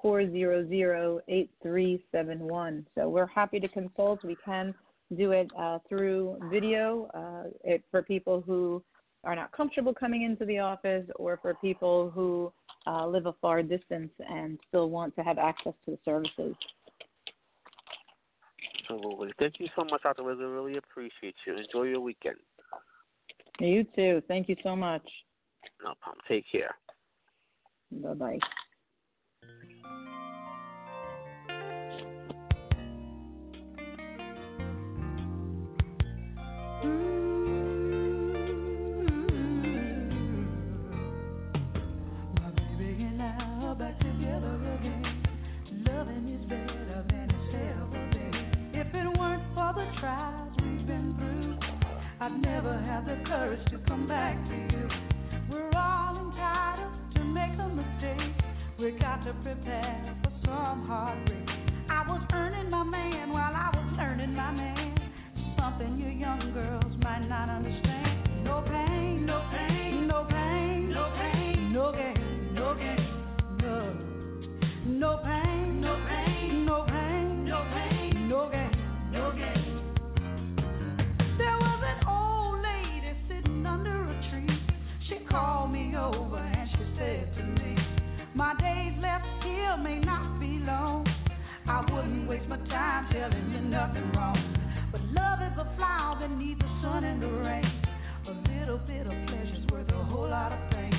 four 0.00 0.28
zero 0.30 0.66
zero 0.68 1.20
eight 1.28 1.50
three 1.62 2.04
seven 2.12 2.40
one. 2.40 2.86
So 2.94 3.08
we're 3.08 3.26
happy 3.26 3.60
to 3.60 3.68
consult. 3.68 4.22
We 4.24 4.36
can 4.44 4.74
do 5.16 5.32
it 5.32 5.50
uh, 5.58 5.78
through 5.88 6.38
video 6.50 7.08
uh, 7.14 7.48
it, 7.64 7.82
for 7.90 8.02
people 8.02 8.42
who 8.44 8.82
are 9.24 9.36
not 9.36 9.52
comfortable 9.52 9.94
coming 9.94 10.22
into 10.22 10.44
the 10.44 10.58
office 10.58 11.06
or 11.16 11.38
for 11.40 11.54
people 11.54 12.10
who 12.10 12.52
uh, 12.86 13.06
live 13.06 13.26
a 13.26 13.34
far 13.40 13.62
distance 13.62 14.10
and 14.28 14.58
still 14.68 14.90
want 14.90 15.14
to 15.16 15.22
have 15.22 15.38
access 15.38 15.74
to 15.84 15.92
the 15.92 15.98
services. 16.04 16.54
Absolutely. 18.80 19.32
Thank 19.38 19.54
you 19.58 19.68
so 19.76 19.84
much, 19.84 20.02
Dr. 20.02 20.22
Really 20.22 20.76
appreciate 20.76 21.34
you. 21.46 21.56
Enjoy 21.56 21.84
your 21.84 22.00
weekend. 22.00 22.36
You 23.58 23.84
too. 23.94 24.22
Thank 24.28 24.48
you 24.48 24.56
so 24.62 24.74
much. 24.74 25.06
No 25.82 25.94
problem. 26.00 26.22
Take 26.28 26.44
care. 26.50 26.74
Bye 27.90 28.14
bye. 28.14 28.38
Weren't 49.74 49.94
the 49.94 50.00
trials 50.00 50.52
we've 50.62 50.86
been 50.86 51.14
through, 51.18 51.56
I'd 52.20 52.40
never 52.40 52.78
have 52.78 53.04
the 53.06 53.22
courage 53.26 53.64
to 53.70 53.78
come 53.88 54.06
back 54.08 54.36
to 54.48 54.54
you. 54.54 54.88
We're 55.50 55.70
all 55.76 56.16
entitled 56.16 57.14
to 57.14 57.24
make 57.24 57.52
a 57.58 57.68
mistake. 57.68 58.34
We 58.78 58.92
got 58.98 59.24
to 59.24 59.32
prepare 59.42 60.16
for 60.22 60.32
some 60.44 60.86
heartbreak. 60.86 61.48
I 61.88 62.04
was 62.08 62.22
earning 62.32 62.70
my 62.70 62.84
man 62.84 63.32
while 63.32 63.54
I 63.54 63.70
was 63.74 63.94
learning 63.96 64.34
my 64.34 64.52
man. 64.52 64.98
Something 65.58 65.98
you 65.98 66.10
young 66.18 66.52
girls 66.52 66.81
nothing 93.72 94.12
wrong. 94.12 94.36
But 94.92 95.00
love 95.16 95.40
is 95.40 95.56
a 95.56 95.64
flower 95.76 96.18
that 96.20 96.30
needs 96.30 96.60
the 96.60 96.68
sun 96.82 97.04
and 97.04 97.22
the 97.22 97.26
rain. 97.26 97.64
A 98.28 98.32
little 98.52 98.76
bit 98.86 99.06
of 99.06 99.16
pleasure's 99.26 99.66
worth 99.72 99.88
a 99.88 100.04
whole 100.04 100.28
lot 100.28 100.52
of 100.52 100.58
pain. 100.70 100.92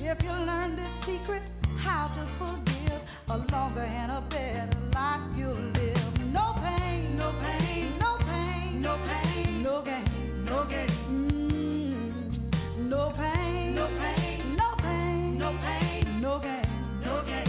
If 0.00 0.18
you 0.20 0.32
learn 0.32 0.74
this 0.74 0.90
secret, 1.06 1.42
how 1.84 2.10
to 2.18 2.26
forgive, 2.42 3.00
a 3.30 3.38
longer 3.52 3.82
and 3.82 4.10
a 4.10 4.20
better 4.28 4.80
life 4.92 5.22
you'll 5.38 5.54
live. 5.54 6.18
No 6.34 6.58
pain, 6.58 7.16
no 7.16 7.30
pain, 7.38 7.98
no 8.00 8.18
pain, 8.18 8.82
no 8.82 8.96
pain, 9.06 9.62
no 9.62 9.82
gain, 9.84 10.44
no 10.44 10.66
gain. 10.66 10.90
Mm, 11.06 12.88
no 12.88 13.12
pain, 13.16 13.74
no 13.76 13.86
pain, 13.86 14.56
no 14.58 14.74
pain, 14.82 15.38
no 15.38 15.50
pain, 15.62 16.20
no 16.20 16.40
gain, 16.40 16.66
no 17.04 17.22
gain. 17.22 17.48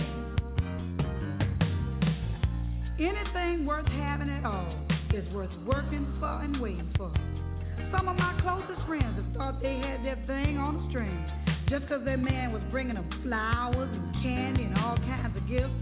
Anything 2.99 3.65
worth 3.65 3.88
having 3.88 4.38
is 5.19 5.34
worth 5.34 5.51
working 5.67 6.08
for 6.19 6.39
and 6.41 6.62
waiting 6.62 6.89
for. 6.95 7.12
Some 7.91 8.08
of 8.08 8.15
my 8.15 8.39
closest 8.41 8.88
friends 8.88 9.19
have 9.19 9.36
thought 9.36 9.62
they 9.62 9.75
had 9.75 9.99
their 10.05 10.15
thing 10.27 10.58
on 10.58 10.77
a 10.79 10.89
string 10.89 11.19
just 11.67 11.88
'cause 11.88 12.03
their 12.05 12.17
man 12.17 12.53
was 12.53 12.63
bringing 12.71 12.95
them 12.95 13.10
flowers 13.21 13.89
and 13.91 14.15
candy 14.23 14.63
and 14.63 14.77
all 14.77 14.97
kinds 14.97 15.36
of 15.36 15.45
gifts. 15.45 15.75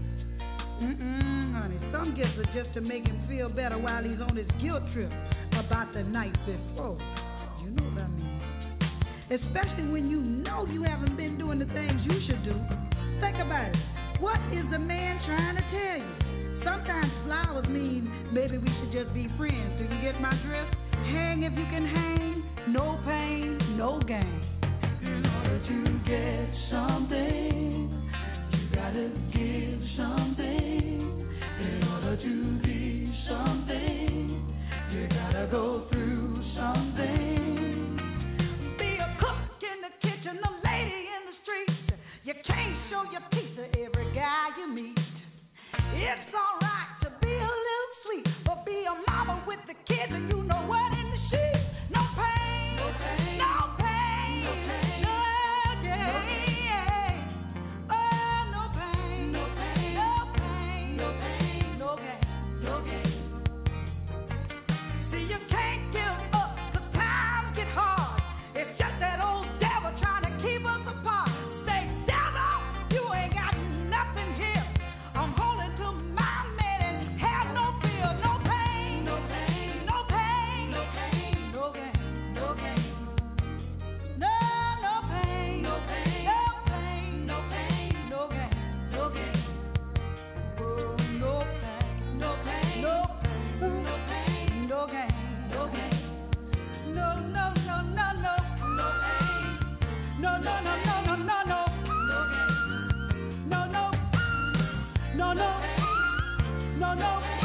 Mm-mm, 0.82 1.54
honey. 1.54 1.78
Some 1.92 2.14
gifts 2.14 2.36
are 2.38 2.52
just 2.52 2.74
to 2.74 2.80
make 2.80 3.06
him 3.06 3.18
feel 3.28 3.48
better 3.48 3.78
while 3.78 4.02
he's 4.02 4.20
on 4.20 4.34
his 4.34 4.50
guilt 4.60 4.82
trip 4.92 5.12
about 5.52 5.92
the 5.94 6.02
night 6.02 6.34
before. 6.44 6.98
You 7.62 7.70
know 7.70 7.84
what 7.84 8.02
I 8.02 8.08
mean. 8.08 8.40
Especially 9.30 9.88
when 9.88 10.10
you 10.10 10.20
know 10.20 10.66
you 10.66 10.82
haven't 10.82 11.16
been 11.16 11.38
doing 11.38 11.58
the 11.60 11.66
things 11.66 12.04
you 12.04 12.20
should 12.26 12.42
do. 12.42 12.54
Think 13.20 13.36
about 13.38 13.68
it. 13.68 13.76
What 14.20 14.40
is 14.52 14.68
the 14.70 14.78
man 14.78 15.20
trying 15.24 15.56
to 15.56 15.62
tell 15.62 15.98
you? 15.98 16.27
Sometimes 16.64 17.12
flowers 17.24 17.66
mean 17.68 18.10
maybe 18.32 18.58
we 18.58 18.68
should 18.80 18.92
just 18.92 19.14
be 19.14 19.28
friends. 19.36 19.78
Do 19.78 19.84
you 19.84 20.00
get 20.02 20.20
my 20.20 20.34
drift? 20.44 20.74
Hang 20.90 21.42
if 21.42 21.52
you 21.52 21.64
can 21.70 21.86
hang. 21.86 22.44
No 22.72 22.98
pain, 23.04 23.76
no 23.76 24.00
gain. 24.06 24.42
In 25.02 25.24
order 25.24 25.58
to 25.68 25.98
get 26.04 26.48
something, 26.70 27.47
no, 105.18 105.34
no, 105.34 105.60
no, 106.78 106.94
no. 106.94 107.37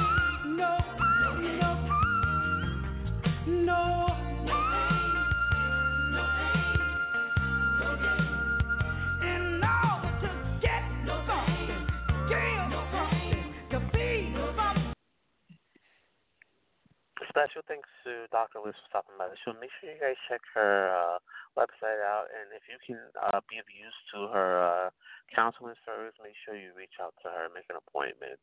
Special 17.33 17.65
thanks 17.65 17.89
to 18.05 18.29
Dr. 18.29 18.61
Liz 18.61 18.77
for 18.77 19.01
stopping 19.01 19.17
by 19.17 19.25
the 19.25 19.33
show. 19.41 19.57
Make 19.57 19.73
sure 19.81 19.89
you 19.89 19.97
guys 19.97 20.13
check 20.29 20.45
her 20.53 20.93
uh, 20.93 21.17
website 21.57 21.97
out, 22.05 22.29
and 22.29 22.53
if 22.53 22.61
you 22.69 22.77
can 22.77 23.01
uh, 23.17 23.41
be 23.49 23.57
of 23.57 23.65
use 23.73 23.97
to 24.13 24.29
her 24.29 24.61
uh, 24.61 24.87
counseling 25.33 25.73
service, 25.81 26.13
make 26.21 26.37
sure 26.45 26.53
you 26.53 26.77
reach 26.77 27.01
out 27.01 27.17
to 27.25 27.33
her, 27.33 27.49
make 27.49 27.65
an 27.73 27.81
appointment, 27.81 28.37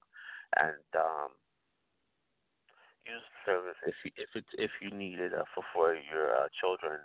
and 0.58 0.82
um, 0.98 1.30
use 3.06 3.22
the 3.22 3.38
service 3.46 3.78
if 3.86 3.94
you, 4.02 4.10
if 4.18 4.34
it's 4.34 4.50
if 4.58 4.74
you 4.82 4.90
need 4.90 5.22
it 5.22 5.38
uh, 5.38 5.46
for 5.54 5.62
for 5.70 5.94
your 5.94 6.34
uh, 6.34 6.50
children. 6.58 6.98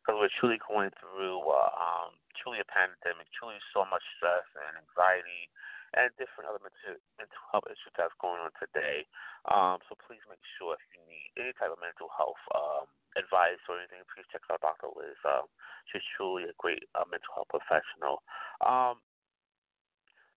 Because 0.00 0.16
um, 0.16 0.24
we're 0.24 0.32
truly 0.40 0.56
going 0.64 0.96
through 0.96 1.44
uh, 1.44 1.76
um, 1.76 2.16
truly 2.40 2.64
a 2.64 2.68
pandemic, 2.72 3.28
truly 3.36 3.60
so 3.76 3.84
much 3.84 4.04
stress 4.16 4.48
and 4.56 4.80
anxiety 4.80 5.52
and 5.96 6.12
different 6.20 6.52
other 6.52 6.60
mental, 6.60 7.00
mental 7.16 7.42
health 7.50 7.66
issues 7.66 7.92
that's 7.96 8.14
going 8.20 8.38
on 8.38 8.52
today. 8.60 9.08
Um, 9.48 9.80
so 9.88 9.96
please 9.96 10.20
make 10.28 10.42
sure 10.60 10.76
if 10.76 10.84
you 10.92 11.00
need 11.08 11.32
any 11.40 11.56
type 11.56 11.72
of 11.72 11.80
mental 11.80 12.12
health 12.12 12.40
um, 12.52 12.86
advice 13.16 13.60
or 13.66 13.80
anything, 13.80 14.04
please 14.12 14.28
check 14.28 14.44
out 14.52 14.60
Dr. 14.60 14.92
Liz. 14.92 15.16
Um, 15.24 15.48
she's 15.88 16.04
truly 16.14 16.44
a 16.44 16.54
great 16.60 16.84
uh, 16.92 17.08
mental 17.08 17.32
health 17.32 17.48
professional. 17.48 18.20
Um, 18.60 19.00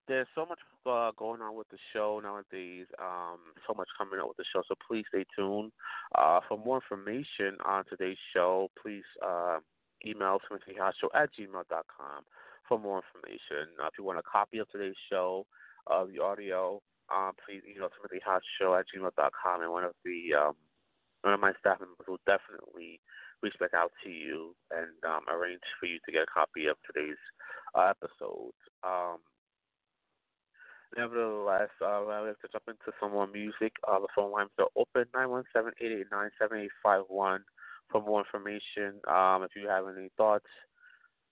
there's 0.07 0.31
so 0.33 0.47
much 0.47 0.63
uh, 0.87 1.13
going 1.19 1.43
on 1.43 1.53
with 1.53 1.69
the 1.69 1.77
show 1.93 2.17
nowadays, 2.23 2.87
um, 2.97 3.53
so 3.67 3.75
much 3.77 3.89
coming 3.99 4.19
up 4.21 4.29
with 4.29 4.41
the 4.41 4.49
show, 4.49 4.63
so 4.65 4.75
please 4.81 5.05
stay 5.13 5.27
tuned. 5.37 5.71
Uh, 6.15 6.41
for 6.49 6.57
more 6.57 6.81
information 6.81 7.61
on 7.67 7.85
today's 7.85 8.17
show, 8.33 8.71
please 8.81 9.05
uh, 9.21 9.59
email 10.07 10.41
timothyhotshow 10.49 11.13
at 11.15 11.29
gmail.com 11.37 12.25
for 12.69 12.79
more 12.79 13.03
information. 13.03 13.73
Uh, 13.81 13.87
if 13.87 13.95
you 13.99 14.05
want 14.05 14.19
a 14.19 14.23
copy 14.23 14.59
of 14.59 14.71
today's 14.71 14.99
show, 15.11 15.47
uh, 15.91 16.05
the 16.05 16.23
audio, 16.23 16.81
um, 17.09 17.33
please 17.41 17.63
email 17.65 17.89
timothyhotshow 17.89 18.79
at 18.79 18.85
gmail.com, 18.93 19.63
and 19.63 19.73
one 19.73 19.85
of 19.85 19.93
the 20.05 20.37
um, 20.37 20.55
one 21.23 21.35
of 21.35 21.41
my 21.41 21.53
staff 21.59 21.81
members 21.81 22.07
will 22.07 22.21
definitely 22.27 23.01
reach 23.43 23.55
back 23.59 23.75
out 23.75 23.91
to 24.05 24.11
you 24.11 24.55
and 24.71 24.93
um, 25.07 25.25
arrange 25.33 25.65
for 25.81 25.87
you 25.87 25.99
to 26.05 26.13
get 26.13 26.23
a 26.23 26.33
copy 26.33 26.67
of 26.67 26.77
today's 26.87 27.19
uh, 27.75 27.91
episode. 27.91 28.55
Um, 28.85 29.19
nevertheless, 30.97 31.71
uh, 31.81 32.03
we 32.07 32.13
have 32.13 32.39
to 32.45 32.53
jump 32.53 32.65
into 32.69 32.93
some 33.01 33.13
more 33.13 33.27
music. 33.27 33.73
Uh, 33.87 33.99
the 33.99 34.13
phone 34.15 34.33
lines 34.33 34.51
are 34.59 34.71
open 34.77 35.09
917 35.15 35.75
889 35.81 36.31
7851 36.87 37.43
for 37.91 38.03
more 38.03 38.21
information. 38.21 39.01
Um, 39.09 39.43
if 39.43 39.57
you 39.57 39.67
have 39.69 39.89
any 39.89 40.11
thoughts 40.17 40.51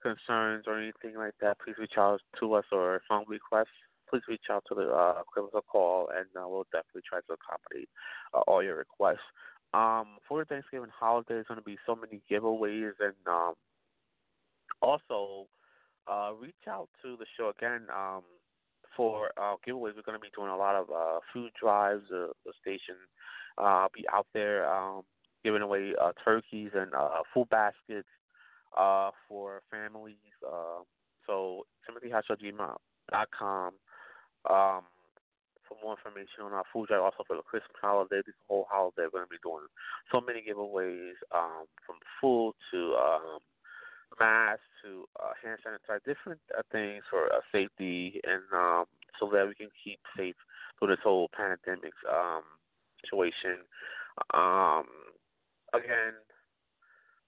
concerns 0.07 0.65
or 0.67 0.79
anything 0.79 1.19
like 1.19 1.35
that, 1.41 1.59
please 1.65 1.77
reach 1.79 1.99
out 1.99 2.21
to 2.39 2.55
us 2.55 2.65
or 2.71 3.03
song 3.09 3.25
requests. 3.27 3.75
Please 4.09 4.23
reach 4.29 4.47
out 4.51 4.63
to 4.69 4.75
the 4.75 4.89
uh, 4.89 5.23
give 5.35 5.45
us 5.45 5.51
a 5.55 5.63
call, 5.63 6.09
and 6.17 6.27
uh, 6.37 6.47
we'll 6.47 6.67
definitely 6.71 7.03
try 7.09 7.19
to 7.19 7.35
accommodate 7.35 7.89
uh, 8.33 8.41
all 8.47 8.63
your 8.63 8.77
requests. 8.77 9.27
Um, 9.75 10.19
for 10.29 10.45
Thanksgiving 10.45 10.91
holiday, 10.97 11.35
there's 11.35 11.47
going 11.49 11.59
to 11.59 11.65
be 11.65 11.77
so 11.85 11.97
many 11.97 12.23
giveaways, 12.31 12.93
and 13.01 13.15
um, 13.27 13.55
also 14.81 15.49
uh, 16.07 16.31
reach 16.41 16.55
out 16.69 16.89
to 17.03 17.17
the 17.19 17.27
show 17.37 17.51
again 17.57 17.83
um, 17.93 18.23
for 18.97 19.31
uh, 19.37 19.57
giveaways. 19.67 19.97
We're 19.97 20.07
going 20.07 20.19
to 20.19 20.23
be 20.23 20.31
doing 20.37 20.51
a 20.51 20.57
lot 20.57 20.77
of 20.77 20.89
uh, 20.89 21.19
food 21.33 21.51
drives. 21.61 22.05
Uh, 22.13 22.29
the 22.45 22.53
station 22.61 22.95
uh, 23.59 23.89
be 23.93 24.05
out 24.13 24.27
there 24.35 24.73
um, 24.73 25.03
giving 25.45 25.63
away 25.63 25.95
uh, 26.01 26.13
turkeys 26.25 26.71
and 26.75 26.95
uh, 26.95 27.23
food 27.35 27.49
baskets 27.51 28.07
uh, 28.77 29.11
for 29.29 29.63
families. 29.71 30.17
Uh, 30.47 30.83
so 31.27 31.67
timothyhotshow.gmail.com 31.89 33.73
um, 34.49 34.83
for 35.67 35.77
more 35.83 35.97
information 35.99 36.45
on 36.45 36.53
our 36.53 36.65
food 36.73 36.89
drive. 36.89 37.03
Also 37.03 37.25
for 37.27 37.37
the 37.37 37.43
Christmas 37.43 37.77
holiday, 37.81 38.23
this 38.25 38.35
whole 38.49 38.67
holiday, 38.71 39.11
we're 39.11 39.27
going 39.27 39.27
to 39.27 39.35
be 39.35 39.43
doing 39.43 39.67
so 40.13 40.21
many 40.21 40.43
giveaways 40.43 41.19
um, 41.35 41.67
from 41.85 41.97
food 42.21 42.55
to 42.71 42.95
um, 42.95 43.39
masks 44.21 44.63
to 44.85 45.05
uh, 45.21 45.35
hand 45.43 45.59
sanitizer, 45.67 46.05
different 46.07 46.41
uh, 46.57 46.63
things 46.71 47.03
for 47.11 47.27
uh, 47.33 47.43
safety 47.51 48.21
and 48.25 48.43
um, 48.55 48.85
so 49.19 49.29
that 49.33 49.47
we 49.49 49.55
can 49.55 49.69
keep 49.83 49.99
safe 50.17 50.37
through 50.79 50.89
this 50.89 51.03
whole 51.03 51.29
pandemic 51.35 51.93
um, 52.09 52.43
situation. 53.03 53.65
Um, 54.33 54.87
again, 55.75 56.15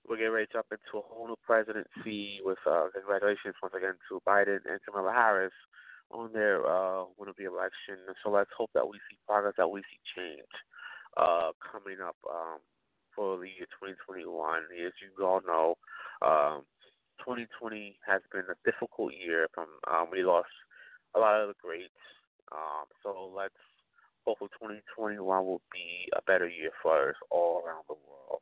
we're 0.09 0.17
getting 0.17 0.33
ready 0.33 0.47
to 0.47 0.53
jump 0.53 0.73
into 0.73 0.99
a 0.99 1.05
whole 1.05 1.29
new 1.29 1.37
presidency 1.45 2.41
with 2.41 2.59
uh, 2.65 2.89
congratulations 2.97 3.61
once 3.63 3.77
again 3.77 4.01
to 4.09 4.25
Biden 4.25 4.65
and 4.65 4.81
Kamala 4.85 5.13
Harris 5.13 5.53
on 6.11 6.33
their 6.33 6.65
uh, 6.65 7.05
win 7.21 7.29
of 7.29 7.37
the 7.37 7.45
election. 7.45 8.01
So 8.25 8.31
let's 8.33 8.51
hope 8.57 8.71
that 8.73 8.89
we 8.89 8.97
see 9.11 9.21
progress, 9.29 9.55
that 9.59 9.69
we 9.69 9.85
see 9.85 10.01
change 10.17 10.55
uh, 11.21 11.53
coming 11.61 12.01
up 12.01 12.17
um, 12.25 12.65
for 13.15 13.37
the 13.37 13.53
year 13.53 13.69
2021. 13.77 14.25
As 14.81 14.97
you 15.05 15.13
all 15.21 15.45
know, 15.45 15.77
um, 16.25 16.65
2020 17.21 18.01
has 18.09 18.23
been 18.33 18.49
a 18.49 18.57
difficult 18.65 19.13
year. 19.13 19.49
From 19.53 19.69
um, 19.85 20.09
we 20.11 20.25
lost 20.25 20.49
a 21.15 21.21
lot 21.21 21.41
of 21.41 21.49
the 21.49 21.61
greats. 21.61 22.01
Um, 22.49 22.89
so 23.05 23.29
let's 23.37 23.61
hopefully 24.25 24.81
2021 24.97 25.21
will 25.45 25.61
be 25.69 26.09
a 26.17 26.23
better 26.23 26.49
year 26.49 26.73
for 26.83 27.11
us 27.11 27.17
all 27.31 27.61
around 27.61 27.85
the 27.89 28.01
world. 28.09 28.41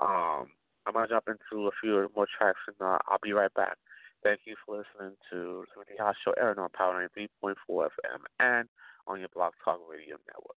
Um, 0.00 0.48
I'm 0.86 0.94
gonna 0.94 1.08
jump 1.08 1.28
into 1.28 1.66
a 1.66 1.70
few 1.80 2.10
more 2.16 2.26
tracks 2.38 2.60
and 2.66 2.76
uh, 2.80 2.98
I'll 3.06 3.18
be 3.22 3.32
right 3.32 3.52
back. 3.54 3.76
Thank 4.22 4.40
you 4.44 4.54
for 4.64 4.78
listening 4.78 5.16
to 5.30 5.64
the 5.76 6.02
Hot 6.02 6.14
Show, 6.24 6.32
airing 6.32 6.58
on 6.58 6.70
Power 6.70 7.08
93.4 7.16 7.54
FM 7.68 7.88
and 8.38 8.68
on 9.06 9.18
your 9.20 9.28
Blog 9.34 9.52
Talk 9.64 9.80
Radio 9.90 10.16
Network. 10.26 10.56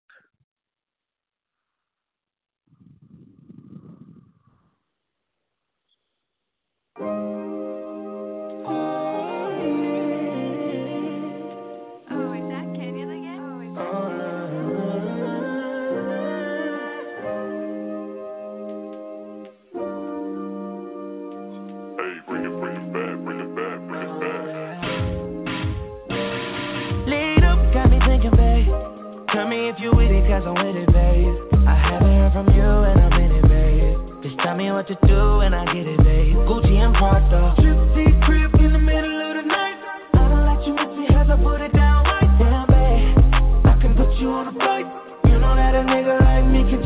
Cause 29.55 30.43
I'm 30.43 30.55
with 30.59 30.75
it, 30.75 30.91
babe. 30.91 31.35
I 31.67 31.75
haven't 31.79 32.11
heard 32.11 32.33
from 32.33 32.47
you 32.51 32.61
and 32.61 32.99
I'm 32.99 33.15
in 33.21 33.31
it, 33.39 33.47
babe. 33.47 34.23
Just 34.23 34.37
tell 34.43 34.55
me 34.55 34.71
what 34.71 34.87
to 34.87 34.95
do 35.07 35.39
and 35.45 35.55
I 35.55 35.65
get 35.71 35.87
it, 35.87 35.97
babe. 36.03 36.35
Gucci 36.43 36.75
and 36.75 36.93
Prada. 36.93 37.55
Gypsy 37.59 38.05
crib 38.25 38.51
in 38.59 38.73
the 38.73 38.79
middle 38.79 39.15
of 39.15 39.33
the 39.39 39.45
night. 39.47 39.79
I 40.13 40.27
don't 40.27 40.45
let 40.45 40.59
you 40.67 40.73
miss 40.75 40.91
me 40.99 41.05
as 41.15 41.29
I 41.29 41.37
put 41.39 41.61
it 41.61 41.73
down 41.73 42.03
right 42.03 42.31
down, 42.35 42.67
babe. 42.67 43.15
I 43.63 43.79
can 43.79 43.95
put 43.95 44.11
you 44.19 44.29
on 44.31 44.51
a 44.51 44.55
flight. 44.59 44.87
You 45.25 45.39
know 45.39 45.55
that 45.55 45.73
a 45.75 45.83
nigga 45.87 46.19
like 46.19 46.45
me 46.51 46.67
can 46.67 46.84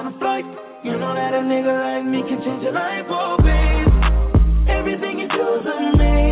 on 0.00 0.14
a 0.14 0.18
flight. 0.18 0.44
You 0.82 0.96
know 0.96 1.14
that 1.14 1.34
a 1.34 1.44
nigga 1.44 1.74
like 1.76 2.06
me 2.08 2.22
can 2.24 2.40
change 2.42 2.62
your 2.62 2.72
life, 2.72 3.04
oh 3.10 3.36
babe. 3.44 4.68
Everything 4.68 5.18
you 5.18 5.28
do 5.28 5.44
is 5.60 5.66
amazing. 5.66 6.29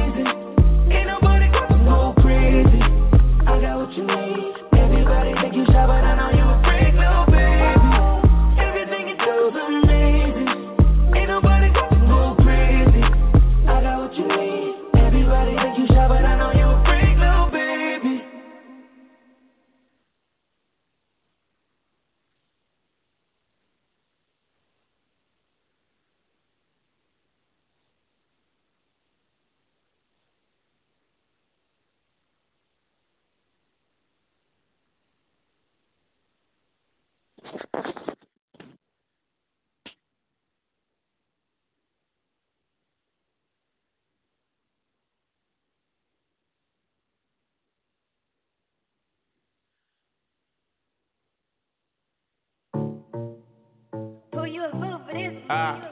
Ah. 55.51 55.89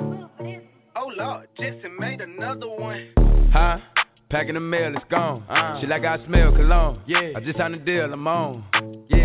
Oh 0.96 1.10
Lord, 1.16 1.48
Jesse 1.58 1.88
made 1.98 2.20
another 2.20 2.68
one. 2.68 3.08
Huh? 3.52 3.78
Packing 4.28 4.54
the 4.54 4.60
mail, 4.60 4.92
it's 4.94 5.04
gone. 5.10 5.44
Uh. 5.48 5.80
She 5.80 5.86
like 5.86 6.04
I 6.04 6.24
smell 6.26 6.52
cologne. 6.52 7.00
Yeah. 7.06 7.32
I 7.36 7.40
just 7.40 7.56
signed 7.56 7.74
a 7.74 7.78
deal, 7.78 8.12
I'm 8.12 8.26
on. 8.26 8.64
Yeah. 9.08 9.15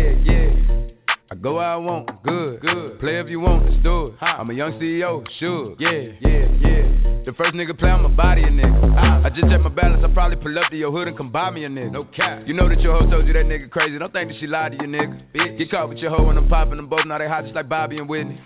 I 1.32 1.34
go 1.34 1.54
where 1.54 1.64
I 1.64 1.76
want, 1.76 2.10
good. 2.24 2.60
Good. 2.60 3.00
Play 3.00 3.18
if 3.18 3.26
you 3.30 3.40
want, 3.40 3.64
let's 3.64 3.82
do 3.82 4.08
it. 4.08 4.14
I'm 4.20 4.50
a 4.50 4.52
young 4.52 4.72
CEO, 4.72 5.24
sure. 5.40 5.74
Yeah, 5.78 6.12
yeah, 6.20 6.44
yeah. 6.60 7.24
The 7.24 7.32
first 7.38 7.54
nigga 7.54 7.72
play, 7.78 7.88
I'ma 7.88 8.08
body 8.08 8.42
a 8.42 8.48
nigga. 8.48 9.24
I 9.24 9.30
just 9.30 9.48
check 9.48 9.62
my 9.62 9.70
balance, 9.70 10.04
I 10.04 10.12
probably 10.12 10.36
pull 10.36 10.58
up 10.58 10.68
to 10.68 10.76
your 10.76 10.92
hood 10.92 11.08
and 11.08 11.16
come 11.16 11.32
buy 11.32 11.48
me 11.48 11.64
a 11.64 11.70
nigga. 11.70 11.92
No 11.92 12.04
cap. 12.04 12.42
You 12.44 12.52
know 12.52 12.68
that 12.68 12.82
your 12.82 12.98
hoe 12.98 13.08
told 13.08 13.26
you 13.26 13.32
that 13.32 13.46
nigga 13.46 13.70
crazy. 13.70 13.96
Don't 13.96 14.12
think 14.12 14.28
that 14.30 14.40
she 14.40 14.46
lied 14.46 14.72
to 14.72 14.84
you, 14.84 14.90
nigga. 14.90 15.22
Bitch. 15.32 15.56
Get 15.56 15.70
caught 15.70 15.88
with 15.88 15.98
your 15.98 16.10
hoe 16.14 16.28
and 16.28 16.38
I'm 16.38 16.50
popping 16.50 16.76
them 16.76 16.90
both. 16.90 17.06
Now 17.06 17.16
they 17.16 17.28
hot 17.28 17.44
just 17.44 17.54
like 17.54 17.66
Bobby 17.66 17.96
and 17.96 18.10
Whitney. 18.10 18.38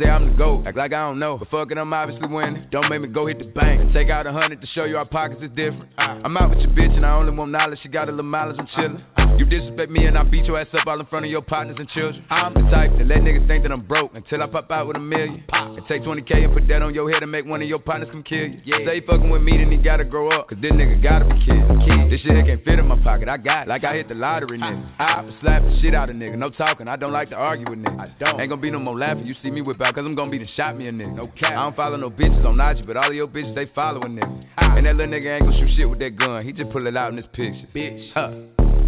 Say 0.00 0.08
I'm 0.08 0.30
the 0.30 0.36
GOAT, 0.38 0.64
act 0.66 0.78
like 0.78 0.94
I 0.94 1.08
don't 1.10 1.18
know. 1.18 1.36
But 1.36 1.50
fuck 1.50 1.70
it, 1.70 1.76
I'm 1.76 1.92
obviously 1.92 2.26
winning. 2.26 2.68
Don't 2.70 2.88
make 2.88 3.02
me 3.02 3.08
go 3.08 3.26
hit 3.26 3.38
the 3.38 3.44
bank 3.52 3.82
and 3.82 3.92
take 3.92 4.08
out 4.08 4.26
a 4.26 4.32
hundred 4.32 4.62
to 4.62 4.66
show 4.68 4.84
you 4.84 4.96
our 4.96 5.04
pockets 5.04 5.42
is 5.42 5.50
different. 5.50 5.90
I'm 5.98 6.34
out 6.38 6.48
with 6.48 6.60
your 6.60 6.70
bitch 6.70 6.96
and 6.96 7.04
I 7.04 7.14
only 7.16 7.36
want 7.36 7.50
knowledge. 7.50 7.80
She 7.82 7.90
got 7.90 8.08
a 8.08 8.12
little 8.12 8.22
mileage, 8.22 8.56
I'm 8.58 8.66
chillin'. 8.68 9.38
You 9.38 9.46
disrespect 9.46 9.90
me 9.90 10.06
and 10.06 10.16
I 10.16 10.22
beat 10.22 10.44
your 10.44 10.60
ass 10.60 10.66
up 10.74 10.86
all 10.86 11.00
in 11.00 11.06
front 11.06 11.24
of 11.24 11.30
your 11.30 11.42
partners 11.42 11.76
and 11.78 11.88
children. 11.90 12.24
I'm 12.30 12.54
the 12.54 12.60
type 12.70 12.96
to 12.96 13.04
let 13.04 13.18
niggas 13.18 13.48
think 13.48 13.64
that 13.64 13.72
I'm 13.72 13.82
broke 13.82 14.14
until 14.14 14.40
I 14.40 14.46
pop 14.46 14.70
out 14.70 14.86
with 14.86 14.96
a 14.96 15.00
million. 15.00 15.42
And 15.52 15.82
take 15.88 16.02
20k 16.02 16.44
and 16.44 16.54
put 16.54 16.68
that 16.68 16.80
on 16.80 16.94
your 16.94 17.10
head 17.10 17.24
and 17.24 17.32
make 17.32 17.44
one 17.44 17.60
of 17.60 17.66
your 17.66 17.80
partners 17.80 18.08
come 18.12 18.22
kill 18.22 18.38
you. 18.38 18.60
Yeah. 18.64 18.78
He 18.94 19.00
fucking 19.00 19.28
with 19.28 19.42
me, 19.42 19.58
then 19.58 19.70
he 19.70 19.76
gotta 19.76 20.04
grow 20.04 20.30
up. 20.30 20.48
Cause 20.48 20.58
this 20.62 20.70
nigga 20.70 21.02
gotta 21.02 21.24
be 21.24 21.34
kid. 21.44 22.10
This 22.10 22.20
shit 22.20 22.46
can't 22.46 22.64
fit 22.64 22.78
in 22.78 22.86
my 22.86 23.02
pocket. 23.02 23.28
I 23.28 23.36
got 23.36 23.62
it. 23.62 23.68
Like 23.68 23.82
I 23.82 23.96
hit 23.96 24.08
the 24.08 24.14
lottery, 24.14 24.58
nigga. 24.58 24.94
I 25.00 25.28
slap 25.40 25.62
the 25.62 25.80
shit 25.82 25.92
out 25.92 26.08
of 26.08 26.14
nigga. 26.14 26.38
No 26.38 26.50
talking. 26.50 26.86
I 26.86 26.94
don't 26.94 27.12
like 27.12 27.30
to 27.30 27.36
argue 27.36 27.68
with 27.68 27.80
niggas. 27.80 27.98
I 28.00 28.14
don't. 28.20 28.40
Ain't 28.40 28.48
gonna 28.48 28.62
be 28.62 28.70
no 28.70 28.78
more 28.78 28.96
laughing. 28.96 29.26
You 29.26 29.34
see 29.42 29.50
me 29.50 29.60
whip 29.60 29.80
out, 29.80 29.96
cause 29.96 30.04
I'm 30.06 30.14
gonna 30.14 30.30
be 30.30 30.38
the 30.38 30.46
shot 30.56 30.78
me 30.78 30.86
a 30.86 30.92
nigga. 30.92 31.16
No 31.16 31.26
cap. 31.38 31.50
I 31.50 31.54
don't 31.54 31.74
follow 31.74 31.96
no 31.96 32.10
bitches 32.10 32.44
on 32.44 32.60
IG, 32.60 32.86
but 32.86 32.96
all 32.96 33.08
of 33.08 33.14
your 33.14 33.26
bitches, 33.26 33.56
they 33.56 33.66
following 33.74 34.14
niggas. 34.14 34.44
And 34.56 34.86
that 34.86 34.94
little 34.94 35.12
nigga 35.12 35.34
ain't 35.34 35.46
gonna 35.46 35.58
shoot 35.58 35.76
shit 35.76 35.90
with 35.90 35.98
that 35.98 36.16
gun. 36.16 36.44
He 36.44 36.52
just 36.52 36.70
pull 36.70 36.86
it 36.86 36.96
out 36.96 37.10
in 37.10 37.16
this 37.16 37.26
picture. 37.32 37.66
Bitch. 37.74 38.10
Huh. 38.14 38.30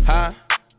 Huh? 0.06 0.32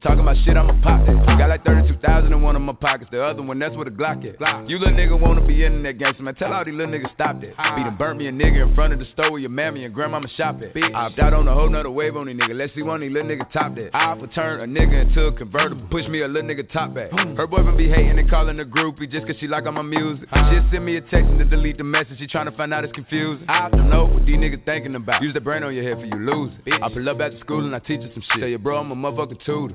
Talking 0.00 0.20
about 0.20 0.36
shit, 0.44 0.56
I'ma 0.56 0.78
pop 0.80 1.04
that. 1.06 1.38
Got 1.38 1.48
like 1.48 1.64
32,000 1.64 2.32
in 2.32 2.40
one 2.40 2.54
of 2.54 2.62
my 2.62 2.72
pockets. 2.72 3.10
The 3.10 3.20
other 3.20 3.42
one, 3.42 3.58
that's 3.58 3.74
where 3.74 3.84
the 3.84 3.90
Glock 3.90 4.22
at. 4.22 4.70
You 4.70 4.78
little 4.78 4.94
nigga 4.94 5.18
wanna 5.18 5.44
be 5.44 5.64
in 5.64 5.82
that 5.82 5.98
gangster, 5.98 6.22
man. 6.22 6.36
Tell 6.36 6.52
all 6.52 6.64
these 6.64 6.74
little 6.74 6.94
niggas 6.94 7.12
stop 7.14 7.40
that. 7.40 7.50
Be 7.74 7.82
done 7.82 7.96
burnt 7.98 8.16
me 8.16 8.28
a 8.28 8.30
nigga 8.30 8.62
in 8.68 8.76
front 8.76 8.92
of 8.92 9.00
the 9.00 9.06
store 9.12 9.32
where 9.32 9.40
your 9.40 9.50
mammy 9.50 9.84
and 9.84 9.92
grandmama 9.92 10.28
shop 10.36 10.62
at. 10.62 10.70
I 10.76 11.10
opt 11.10 11.18
out 11.18 11.34
on 11.34 11.48
a 11.48 11.54
whole 11.54 11.68
nother 11.68 11.90
wave 11.90 12.16
on 12.16 12.26
these 12.26 12.36
nigga. 12.36 12.54
Let's 12.54 12.72
see 12.76 12.82
one 12.82 13.02
of 13.02 13.08
these 13.08 13.10
little 13.10 13.28
niggas 13.28 13.50
top 13.52 13.74
that. 13.74 13.90
I 13.92 14.16
for 14.16 14.28
turn 14.28 14.60
a 14.60 14.66
nigga 14.80 15.08
into 15.08 15.26
a 15.26 15.32
convertible. 15.32 15.84
Push 15.90 16.06
me 16.06 16.22
a 16.22 16.28
little 16.28 16.48
nigga 16.48 16.70
top 16.70 16.94
back. 16.94 17.10
Her 17.10 17.48
boyfriend 17.48 17.76
be 17.76 17.88
hating 17.88 18.20
and 18.20 18.30
calling 18.30 18.60
a 18.60 18.64
groupie 18.64 19.10
just 19.10 19.26
cause 19.26 19.34
she 19.40 19.48
like 19.48 19.66
all 19.66 19.72
my 19.72 19.82
music. 19.82 20.28
She 20.32 20.56
just 20.60 20.70
send 20.70 20.86
me 20.86 20.96
a 20.98 21.00
text 21.00 21.26
and 21.26 21.40
to 21.40 21.44
delete 21.44 21.76
the 21.76 21.82
message. 21.82 22.18
She 22.18 22.28
tryna 22.28 22.56
find 22.56 22.72
out 22.72 22.84
it's 22.84 22.94
confusing. 22.94 23.46
I 23.48 23.68
don't 23.68 23.90
know 23.90 24.06
what 24.06 24.24
these 24.26 24.36
niggas 24.36 24.64
thinking 24.64 24.94
about. 24.94 25.22
Use 25.22 25.34
the 25.34 25.40
brain 25.40 25.64
on 25.64 25.74
your 25.74 25.82
head 25.82 25.98
for 25.98 26.06
you 26.06 26.22
losing. 26.22 26.60
I 26.72 26.88
pull 26.88 27.08
up 27.08 27.18
after 27.18 27.40
school 27.40 27.66
and 27.66 27.74
I 27.74 27.80
teach 27.80 28.02
her 28.02 28.10
some 28.14 28.22
shit. 28.30 28.40
Tell 28.42 28.48
your 28.48 28.60
bro 28.60 28.78
I'm 28.78 28.92
a 28.92 28.94
motherfucking 28.94 29.44
tutor. 29.44 29.74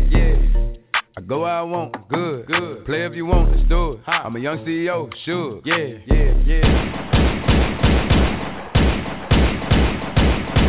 I 1.17 1.21
go 1.21 1.41
where 1.41 1.51
I 1.51 1.61
want, 1.61 2.07
good. 2.07 2.47
Good. 2.47 2.85
Play 2.85 3.05
if 3.05 3.13
you 3.13 3.25
want, 3.25 3.51
let's 3.51 3.67
do 3.67 3.91
it. 3.93 3.99
I'm 4.07 4.33
a 4.37 4.39
young 4.39 4.59
CEO, 4.59 5.11
sure. 5.25 5.59
Yeah, 5.65 5.97
yeah, 6.07 6.33
yeah. 6.45 6.61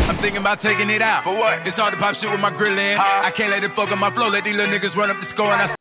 I'm 0.09 0.17
thinking 0.21 0.41
about 0.41 0.61
taking 0.61 0.89
it 0.89 1.01
out. 1.01 1.23
For 1.23 1.33
what? 1.37 1.65
It's 1.65 1.77
hard 1.77 1.93
to 1.93 1.99
pop 1.99 2.15
shit 2.19 2.29
with 2.29 2.41
my 2.41 2.49
grill 2.57 2.77
in. 2.77 2.97
I 2.99 3.31
can't 3.37 3.51
let 3.51 3.63
it 3.63 3.71
fuck 3.73 3.89
up 3.89 3.97
my 3.97 4.13
flow. 4.13 4.27
Let 4.27 4.43
these 4.43 4.53
little 4.55 4.67
niggas 4.67 4.93
run 4.97 5.09
up 5.09 5.15
the 5.21 5.27
score 5.33 5.53
and 5.53 5.71
I. 5.71 5.75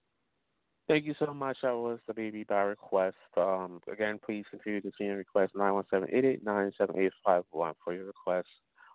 Thank 0.86 1.06
you 1.06 1.14
so 1.18 1.34
much. 1.34 1.56
That 1.62 1.74
was 1.74 1.98
the 2.06 2.14
baby 2.14 2.44
by 2.44 2.62
request. 2.62 3.16
Um, 3.36 3.80
again, 3.90 4.20
please 4.24 4.44
continue 4.48 4.80
to 4.80 4.92
send 4.96 5.08
your 5.08 5.16
request 5.16 5.54
917-889-7851 5.56 7.74
for 7.82 7.92
your 7.92 8.06
request. 8.06 8.46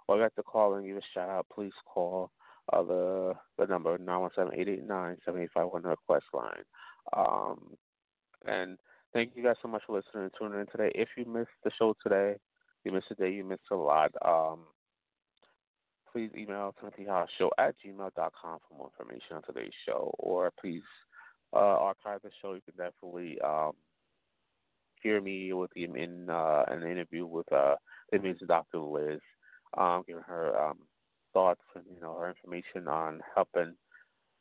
Or 0.07 0.15
if 0.15 0.19
you 0.19 0.23
have 0.23 0.35
to 0.35 0.43
call 0.43 0.75
and 0.75 0.85
give 0.85 0.95
a 0.95 1.01
shout 1.13 1.27
out, 1.29 1.45
please 1.53 1.73
call 1.85 2.31
uh, 2.73 2.83
the 2.83 3.33
the 3.57 3.65
number 3.65 3.97
917-889-7851 3.97 5.83
request 5.85 6.25
line. 6.33 6.63
Um, 7.15 7.75
and 8.45 8.77
thank 9.13 9.31
you 9.35 9.43
guys 9.43 9.55
so 9.61 9.67
much 9.67 9.83
for 9.85 9.95
listening 9.95 10.23
and 10.23 10.31
tuning 10.37 10.59
in 10.59 10.67
today. 10.67 10.91
If 10.95 11.09
you 11.17 11.25
missed 11.25 11.49
the 11.63 11.71
show 11.77 11.95
today, 12.03 12.35
you 12.83 12.91
missed 12.91 13.07
a 13.11 13.15
day, 13.15 13.31
you 13.31 13.43
missed 13.43 13.71
a 13.71 13.75
lot. 13.75 14.11
Um, 14.25 14.59
please 16.11 16.31
email 16.37 16.73
timothyhousshow 16.81 17.49
at 17.57 17.75
gmail.com 17.85 18.59
for 18.67 18.77
more 18.77 18.89
information 18.99 19.35
on 19.35 19.43
today's 19.43 19.73
show, 19.87 20.13
or 20.19 20.51
please 20.59 20.83
uh, 21.53 21.57
archive 21.57 22.21
the 22.23 22.31
show. 22.41 22.53
You 22.53 22.61
can 22.61 22.75
definitely 22.77 23.39
um, 23.41 23.73
hear 25.01 25.21
me 25.21 25.53
with 25.53 25.71
him 25.75 25.95
in 25.95 26.29
uh, 26.29 26.63
an 26.67 26.83
interview 26.83 27.25
with 27.25 27.51
uh, 27.51 27.75
Dr. 28.47 28.79
Liz 28.79 29.19
um, 29.77 30.03
giving 30.07 30.23
her 30.23 30.57
um, 30.57 30.77
thoughts 31.37 31.61
and 31.75 31.83
you 31.93 32.01
know 32.01 32.17
her 32.19 32.29
information 32.29 32.87
on 32.87 33.21
helping 33.35 33.75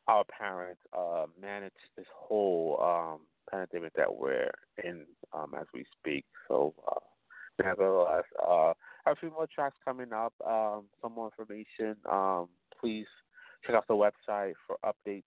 our 0.09 0.25
parents 0.25 0.81
uh, 0.97 1.27
manage 1.39 1.75
this 1.95 2.07
whole 2.15 2.79
um, 2.81 3.21
pandemic 3.51 3.93
that 3.97 4.17
we're 4.17 4.51
in 4.83 5.05
um, 5.35 5.53
as 5.61 5.67
we 5.75 5.85
speak. 5.99 6.25
So, 6.49 6.73
uh, 6.91 7.01
nevertheless, 7.63 8.25
uh, 8.43 8.73
a 9.05 9.17
few 9.21 9.31
more 9.31 9.47
tracks 9.55 9.77
coming 9.85 10.15
up. 10.15 10.33
Um, 10.47 10.85
some 11.03 11.13
more 11.13 11.31
information. 11.39 11.97
Um, 12.11 12.49
please 12.81 13.07
check 13.67 13.77
out 13.77 13.85
the 13.89 13.95
website 13.95 14.55
for 14.67 14.79
updates 14.83 15.25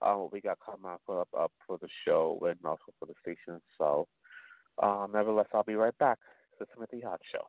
on 0.00 0.20
what 0.20 0.32
we 0.32 0.40
got 0.40 0.58
coming 0.64 0.86
up, 0.88 1.02
up, 1.10 1.28
up 1.36 1.52
for 1.66 1.78
the 1.78 1.88
show 2.06 2.38
and 2.48 2.58
also 2.64 2.92
for 3.00 3.06
the 3.06 3.14
station. 3.20 3.60
So, 3.76 4.06
um, 4.80 5.10
nevertheless, 5.12 5.48
I'll 5.52 5.64
be 5.64 5.74
right 5.74 5.98
back. 5.98 6.18
The 6.60 6.66
Timothy 6.74 7.00
Hot 7.00 7.20
Show. 7.32 7.48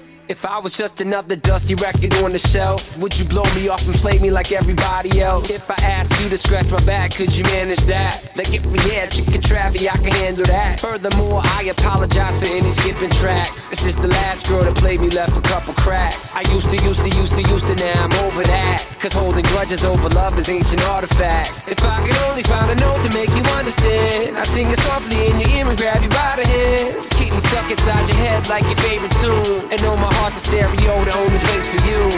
If 0.41 0.49
I 0.49 0.57
was 0.57 0.73
just 0.73 0.97
another 0.97 1.37
dusty 1.37 1.77
record 1.77 2.17
on 2.17 2.33
the 2.33 2.41
shelf, 2.49 2.81
would 2.97 3.13
you 3.13 3.29
blow 3.29 3.45
me 3.53 3.69
off 3.69 3.85
and 3.85 3.93
play 4.01 4.17
me 4.17 4.33
like 4.33 4.49
everybody 4.49 5.21
else? 5.21 5.45
If 5.45 5.61
I 5.69 5.77
asked 5.77 6.17
you 6.17 6.33
to 6.33 6.41
scratch 6.41 6.65
my 6.73 6.81
back, 6.81 7.13
could 7.13 7.29
you 7.29 7.45
manage 7.45 7.77
that? 7.85 8.33
Like 8.33 8.49
if 8.49 8.65
we 8.65 8.81
had 8.81 9.13
chicken 9.13 9.37
Travie, 9.45 9.85
I 9.85 10.01
can 10.01 10.09
handle 10.09 10.49
that. 10.49 10.81
Furthermore, 10.81 11.45
I 11.45 11.69
apologize 11.69 12.41
for 12.41 12.49
any 12.49 12.73
skipping 12.81 13.13
tracks. 13.21 13.53
This 13.69 13.93
is 13.93 13.95
the 14.01 14.09
last 14.09 14.41
girl 14.49 14.65
that 14.65 14.73
played 14.81 15.05
me 15.05 15.13
left 15.13 15.37
a 15.37 15.45
couple 15.45 15.77
cracks. 15.77 16.17
I 16.33 16.41
used 16.49 16.65
to, 16.73 16.77
used 16.89 16.97
to, 17.05 17.11
used 17.13 17.37
to, 17.37 17.43
used 17.45 17.67
to, 17.69 17.77
now 17.77 18.09
I'm 18.09 18.15
over 18.25 18.41
that. 18.41 18.97
Cause 19.05 19.13
holding 19.13 19.45
grudges 19.45 19.85
over 19.85 20.09
love 20.09 20.41
is 20.41 20.49
ancient 20.49 20.81
artifact. 20.81 21.69
If 21.69 21.77
I 21.85 22.01
could 22.01 22.17
only 22.17 22.41
find 22.49 22.73
a 22.73 22.77
note 22.81 23.05
to 23.05 23.13
make 23.13 23.29
you 23.29 23.45
understand, 23.45 24.41
I'd 24.41 24.49
sing 24.57 24.73
it 24.73 24.81
softly 24.89 25.21
in 25.21 25.37
your 25.37 25.53
ear 25.53 25.69
and 25.69 25.77
grab 25.77 26.01
you 26.01 26.09
by 26.09 26.41
the 26.41 26.49
hand. 26.49 27.10
Stuck 27.31 27.71
inside 27.71 28.11
your 28.11 28.19
head 28.19 28.43
like 28.47 28.63
your 28.67 28.75
favorite 28.75 29.15
tune. 29.23 29.71
And 29.71 29.81
know 29.81 29.95
my 29.95 30.11
heart's 30.11 30.35
a 30.35 30.43
stereo, 30.51 31.05
the 31.07 31.15
only 31.15 31.39
place 31.39 31.67
for 31.71 31.81
you. 31.87 32.01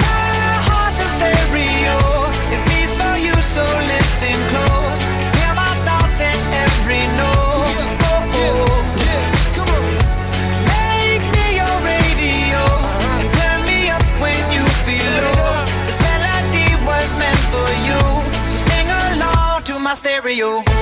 My 0.00 0.64
heart's 0.64 0.96
a 0.96 1.08
stereo. 1.20 2.00
It 2.48 2.60
beats 2.64 2.96
for 2.96 3.16
you, 3.20 3.36
so 3.52 3.64
listen 3.84 4.38
close. 4.48 5.00
Hear 5.36 5.52
my 5.52 5.76
thoughts 5.84 6.16
in 6.16 6.40
every 6.64 7.04
note. 7.16 7.40
Oh, 20.42 20.79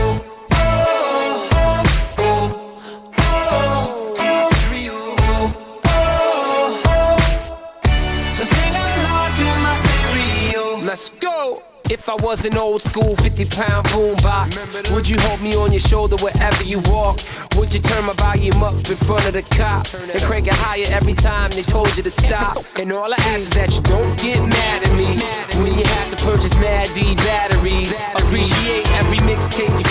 I 12.08 12.16
was 12.16 12.40
an 12.40 12.56
old 12.56 12.80
school 12.88 13.16
50 13.20 13.44
pound 13.52 13.84
boombox, 13.92 14.96
would 14.96 15.04
you 15.04 15.20
hold 15.20 15.42
me 15.44 15.52
on 15.52 15.76
your 15.76 15.84
shoulder 15.92 16.16
wherever 16.16 16.62
you 16.64 16.80
walk? 16.80 17.20
Would 17.60 17.68
you 17.68 17.82
turn 17.82 18.08
my 18.08 18.16
volume 18.16 18.64
up 18.64 18.80
in 18.80 18.96
front 19.04 19.28
of 19.28 19.36
the 19.36 19.44
cops 19.52 19.90
and 19.92 20.16
crank 20.24 20.48
it 20.48 20.56
higher 20.56 20.88
every 20.88 21.12
time 21.20 21.52
they 21.52 21.68
told 21.68 21.92
you 22.00 22.02
to 22.02 22.12
stop? 22.24 22.64
And 22.80 22.92
all 22.96 23.12
I 23.12 23.20
ask 23.20 23.44
is 23.44 23.52
that 23.52 23.68
you 23.68 23.82
don't 23.84 24.16
get 24.16 24.40
mad 24.40 24.88
at 24.88 24.92
me 24.96 25.20
when 25.60 25.76
you 25.76 25.84
have 25.84 26.08
to 26.16 26.18
purchase 26.24 26.56
Mad 26.56 26.96
D 26.96 27.12
batteries. 27.20 27.92
Appreciate 28.16 28.88
every 28.96 29.20
mixtape 29.20 29.76
make. 29.76 29.87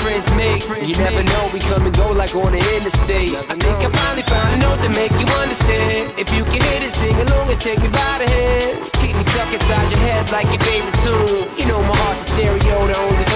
You 0.58 0.96
never 0.98 1.22
know, 1.22 1.54
we 1.54 1.60
come 1.62 1.86
and 1.86 1.94
go 1.94 2.10
like 2.18 2.34
on 2.34 2.50
the 2.50 2.62
interstate. 2.62 3.36
I 3.38 3.54
think 3.54 3.78
I 3.78 3.90
finally 3.94 4.26
found 4.26 4.56
a 4.56 4.58
note 4.58 4.82
to 4.82 4.90
make 4.90 5.14
you 5.14 5.28
understand. 5.30 6.18
If 6.18 6.28
you 6.34 6.44
can 6.50 6.62
hit 6.64 6.82
it, 6.82 6.94
sing 6.98 7.18
along 7.22 7.54
and 7.54 7.62
take 7.62 7.78
me 7.78 7.90
by 7.94 8.24
the 8.24 8.28
hand. 8.28 8.90
Keep 8.98 9.14
me 9.22 9.24
stuck 9.30 9.54
inside 9.54 9.94
your 9.94 10.02
head 10.02 10.34
like 10.34 10.50
your 10.50 10.64
favorite 10.64 10.98
tune. 11.06 11.62
You 11.62 11.66
know 11.70 11.82
my 11.86 11.94
heart's 11.94 12.26
a 12.26 12.42
stereo, 12.42 12.90
the 12.90 12.98
only 12.98 13.27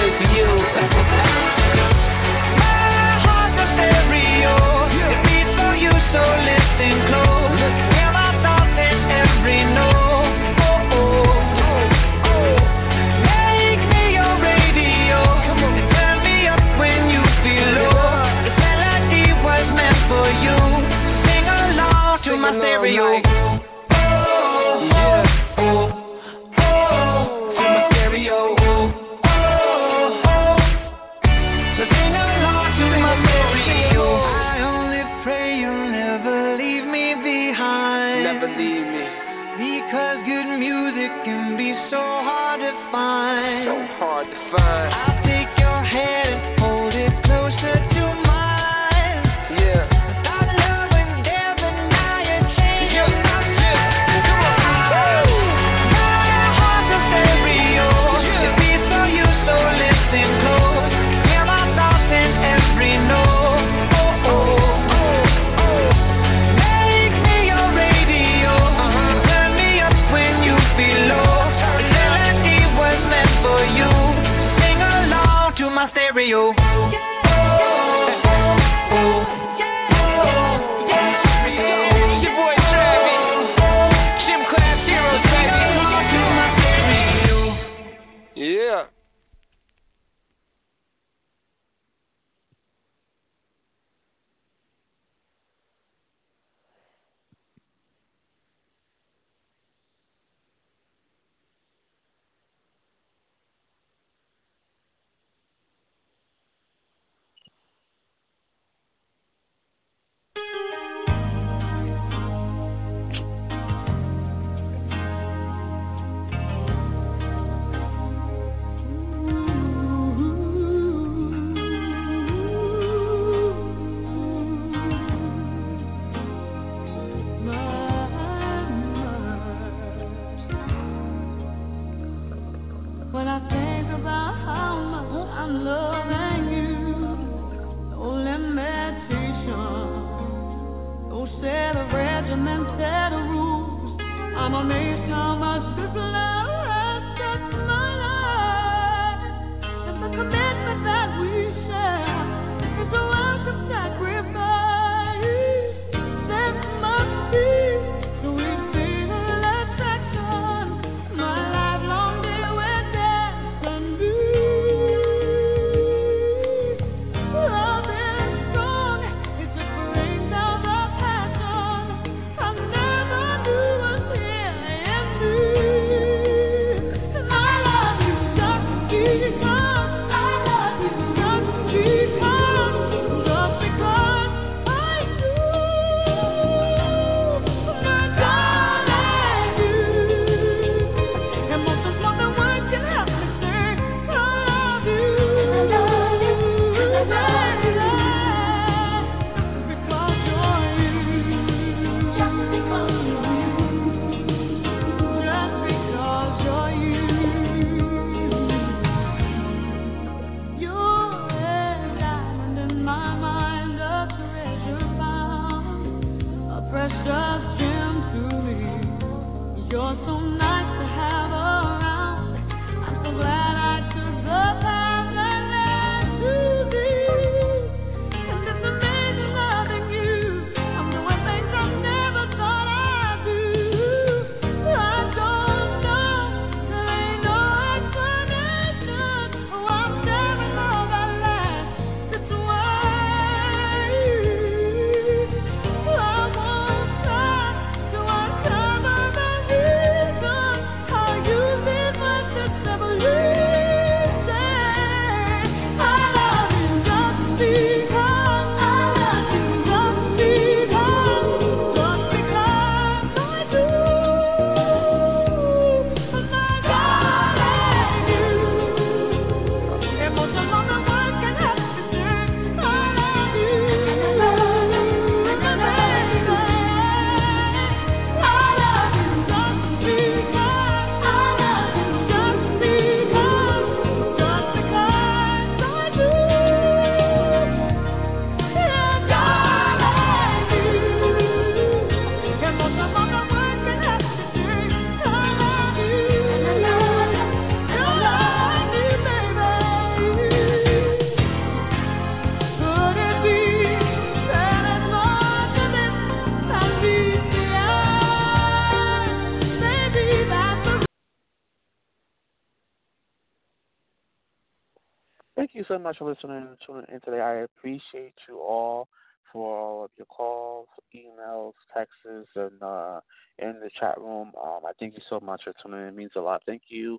much 315.92 315.98
for 315.98 316.10
listening 316.10 316.56
tuning 316.66 316.86
in 316.94 317.02
today. 317.02 317.20
I 317.20 317.42
appreciate 317.42 318.14
you 318.30 318.40
all 318.40 318.88
for 319.34 319.60
all 319.60 319.84
of 319.84 319.92
your 319.98 320.06
calls, 320.06 320.68
emails, 320.96 321.52
texts, 321.76 322.32
and 322.36 322.62
uh, 322.62 323.02
in 323.40 323.60
the 323.60 323.70
chat 323.78 323.98
room. 324.00 324.32
Um, 324.42 324.62
I 324.66 324.72
thank 324.80 324.94
you 324.94 325.02
so 325.10 325.20
much 325.20 325.42
for 325.44 325.54
tuning 325.62 325.82
in. 325.82 325.88
It 325.88 325.96
means 325.96 326.12
a 326.16 326.22
lot. 326.22 326.44
Thank 326.46 326.64
you 326.70 326.98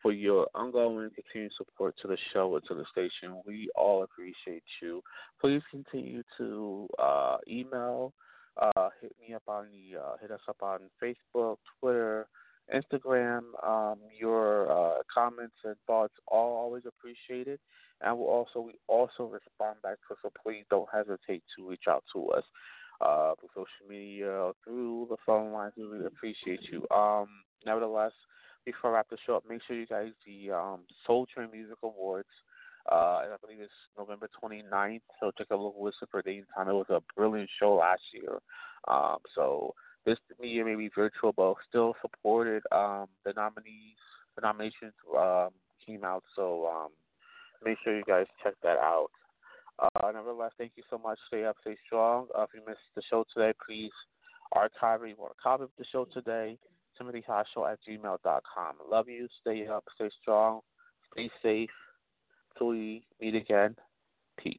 for 0.00 0.12
your 0.12 0.46
ongoing 0.54 1.10
continued 1.16 1.50
support 1.58 1.96
to 2.02 2.06
the 2.06 2.16
show 2.32 2.54
and 2.54 2.64
to 2.68 2.74
the 2.74 2.84
station. 2.92 3.42
We 3.44 3.70
all 3.74 4.04
appreciate 4.04 4.62
you. 4.80 5.02
Please 5.40 5.62
continue 5.72 6.22
to 6.36 6.86
uh, 7.02 7.38
email, 7.48 8.12
uh, 8.56 8.90
hit 9.00 9.16
me 9.20 9.34
up 9.34 9.42
on 9.48 9.66
the, 9.72 9.98
uh, 9.98 10.12
hit 10.20 10.30
us 10.30 10.40
up 10.48 10.62
on 10.62 10.78
Facebook, 11.02 11.56
Twitter, 11.80 12.28
Instagram. 12.72 13.42
Um, 13.66 13.98
your 14.16 14.70
uh, 14.70 14.98
comments 15.12 15.56
and 15.64 15.76
thoughts 15.86 16.14
are 16.30 16.38
always 16.38 16.84
appreciated, 16.86 17.58
and 18.02 18.18
we'll 18.18 18.28
also 18.28 18.60
we 18.60 18.74
also 18.86 19.24
respond 19.24 19.76
back 19.82 19.98
to. 20.08 20.16
So 20.22 20.32
please 20.42 20.64
don't 20.70 20.88
hesitate 20.92 21.42
to 21.56 21.68
reach 21.68 21.84
out 21.88 22.04
to 22.14 22.28
us 22.30 22.44
uh, 23.00 23.32
through 23.38 23.48
social 23.54 23.88
media 23.88 24.30
or 24.30 24.52
through 24.64 25.06
the 25.10 25.16
phone 25.24 25.52
lines. 25.52 25.72
We 25.76 25.84
really 25.84 26.06
appreciate 26.06 26.60
you. 26.70 26.86
Um, 26.94 27.28
nevertheless, 27.66 28.12
before 28.64 28.90
I 28.90 28.94
wrap 28.94 29.08
the 29.10 29.16
show 29.26 29.36
up, 29.36 29.44
make 29.48 29.60
sure 29.66 29.76
you 29.76 29.86
guys 29.86 30.12
the 30.26 30.52
um, 30.54 30.80
Soul 31.06 31.26
Train 31.26 31.48
Music 31.52 31.76
Awards. 31.82 32.28
Uh, 32.90 33.20
I 33.20 33.36
believe 33.42 33.60
it's 33.60 33.72
November 33.98 34.30
29th. 34.42 35.02
So 35.20 35.30
take 35.36 35.50
a 35.50 35.56
look, 35.56 35.74
listen 35.78 36.08
for 36.10 36.22
date 36.22 36.38
and 36.38 36.46
time. 36.56 36.68
It 36.68 36.72
was 36.72 36.86
a 36.88 37.02
brilliant 37.14 37.50
show 37.60 37.74
last 37.74 38.00
year. 38.14 38.38
Um, 38.86 39.18
so 39.34 39.74
this 40.06 40.16
year 40.40 40.64
may 40.64 40.74
be 40.74 40.90
virtual, 40.94 41.32
but 41.32 41.54
still 41.68 41.94
supported. 42.00 42.62
Um, 42.72 43.06
the 43.24 43.34
nominees, 43.34 43.98
the 44.36 44.42
nominations 44.42 44.94
um, 45.16 45.50
came 45.84 46.02
out, 46.02 46.24
so 46.34 46.66
um, 46.66 46.88
make 47.64 47.78
sure 47.82 47.96
you 47.96 48.04
guys 48.06 48.26
check 48.42 48.54
that 48.62 48.78
out. 48.78 49.08
Uh, 49.78 50.10
nevertheless, 50.12 50.52
thank 50.58 50.72
you 50.76 50.82
so 50.90 50.98
much. 50.98 51.18
Stay 51.28 51.44
up, 51.44 51.56
stay 51.60 51.76
strong. 51.86 52.26
Uh, 52.36 52.42
if 52.42 52.50
you 52.54 52.60
missed 52.66 52.80
the 52.96 53.02
show 53.08 53.24
today, 53.34 53.52
please 53.64 53.92
archive 54.52 55.02
or 55.02 55.06
You 55.06 55.14
want 55.18 55.32
to 55.36 55.42
copy 55.42 55.64
the 55.78 55.84
show 55.92 56.06
today? 56.12 56.58
Timothy 56.96 57.22
Show 57.54 57.64
at 57.64 57.78
gmail.com. 57.88 58.74
Love 58.90 59.08
you. 59.08 59.28
Stay 59.40 59.66
up, 59.68 59.84
stay 59.94 60.10
strong, 60.20 60.60
stay 61.12 61.30
safe. 61.42 61.70
Till 62.56 62.68
we 62.68 63.04
meet 63.20 63.36
again. 63.36 63.76
Peace. 64.36 64.58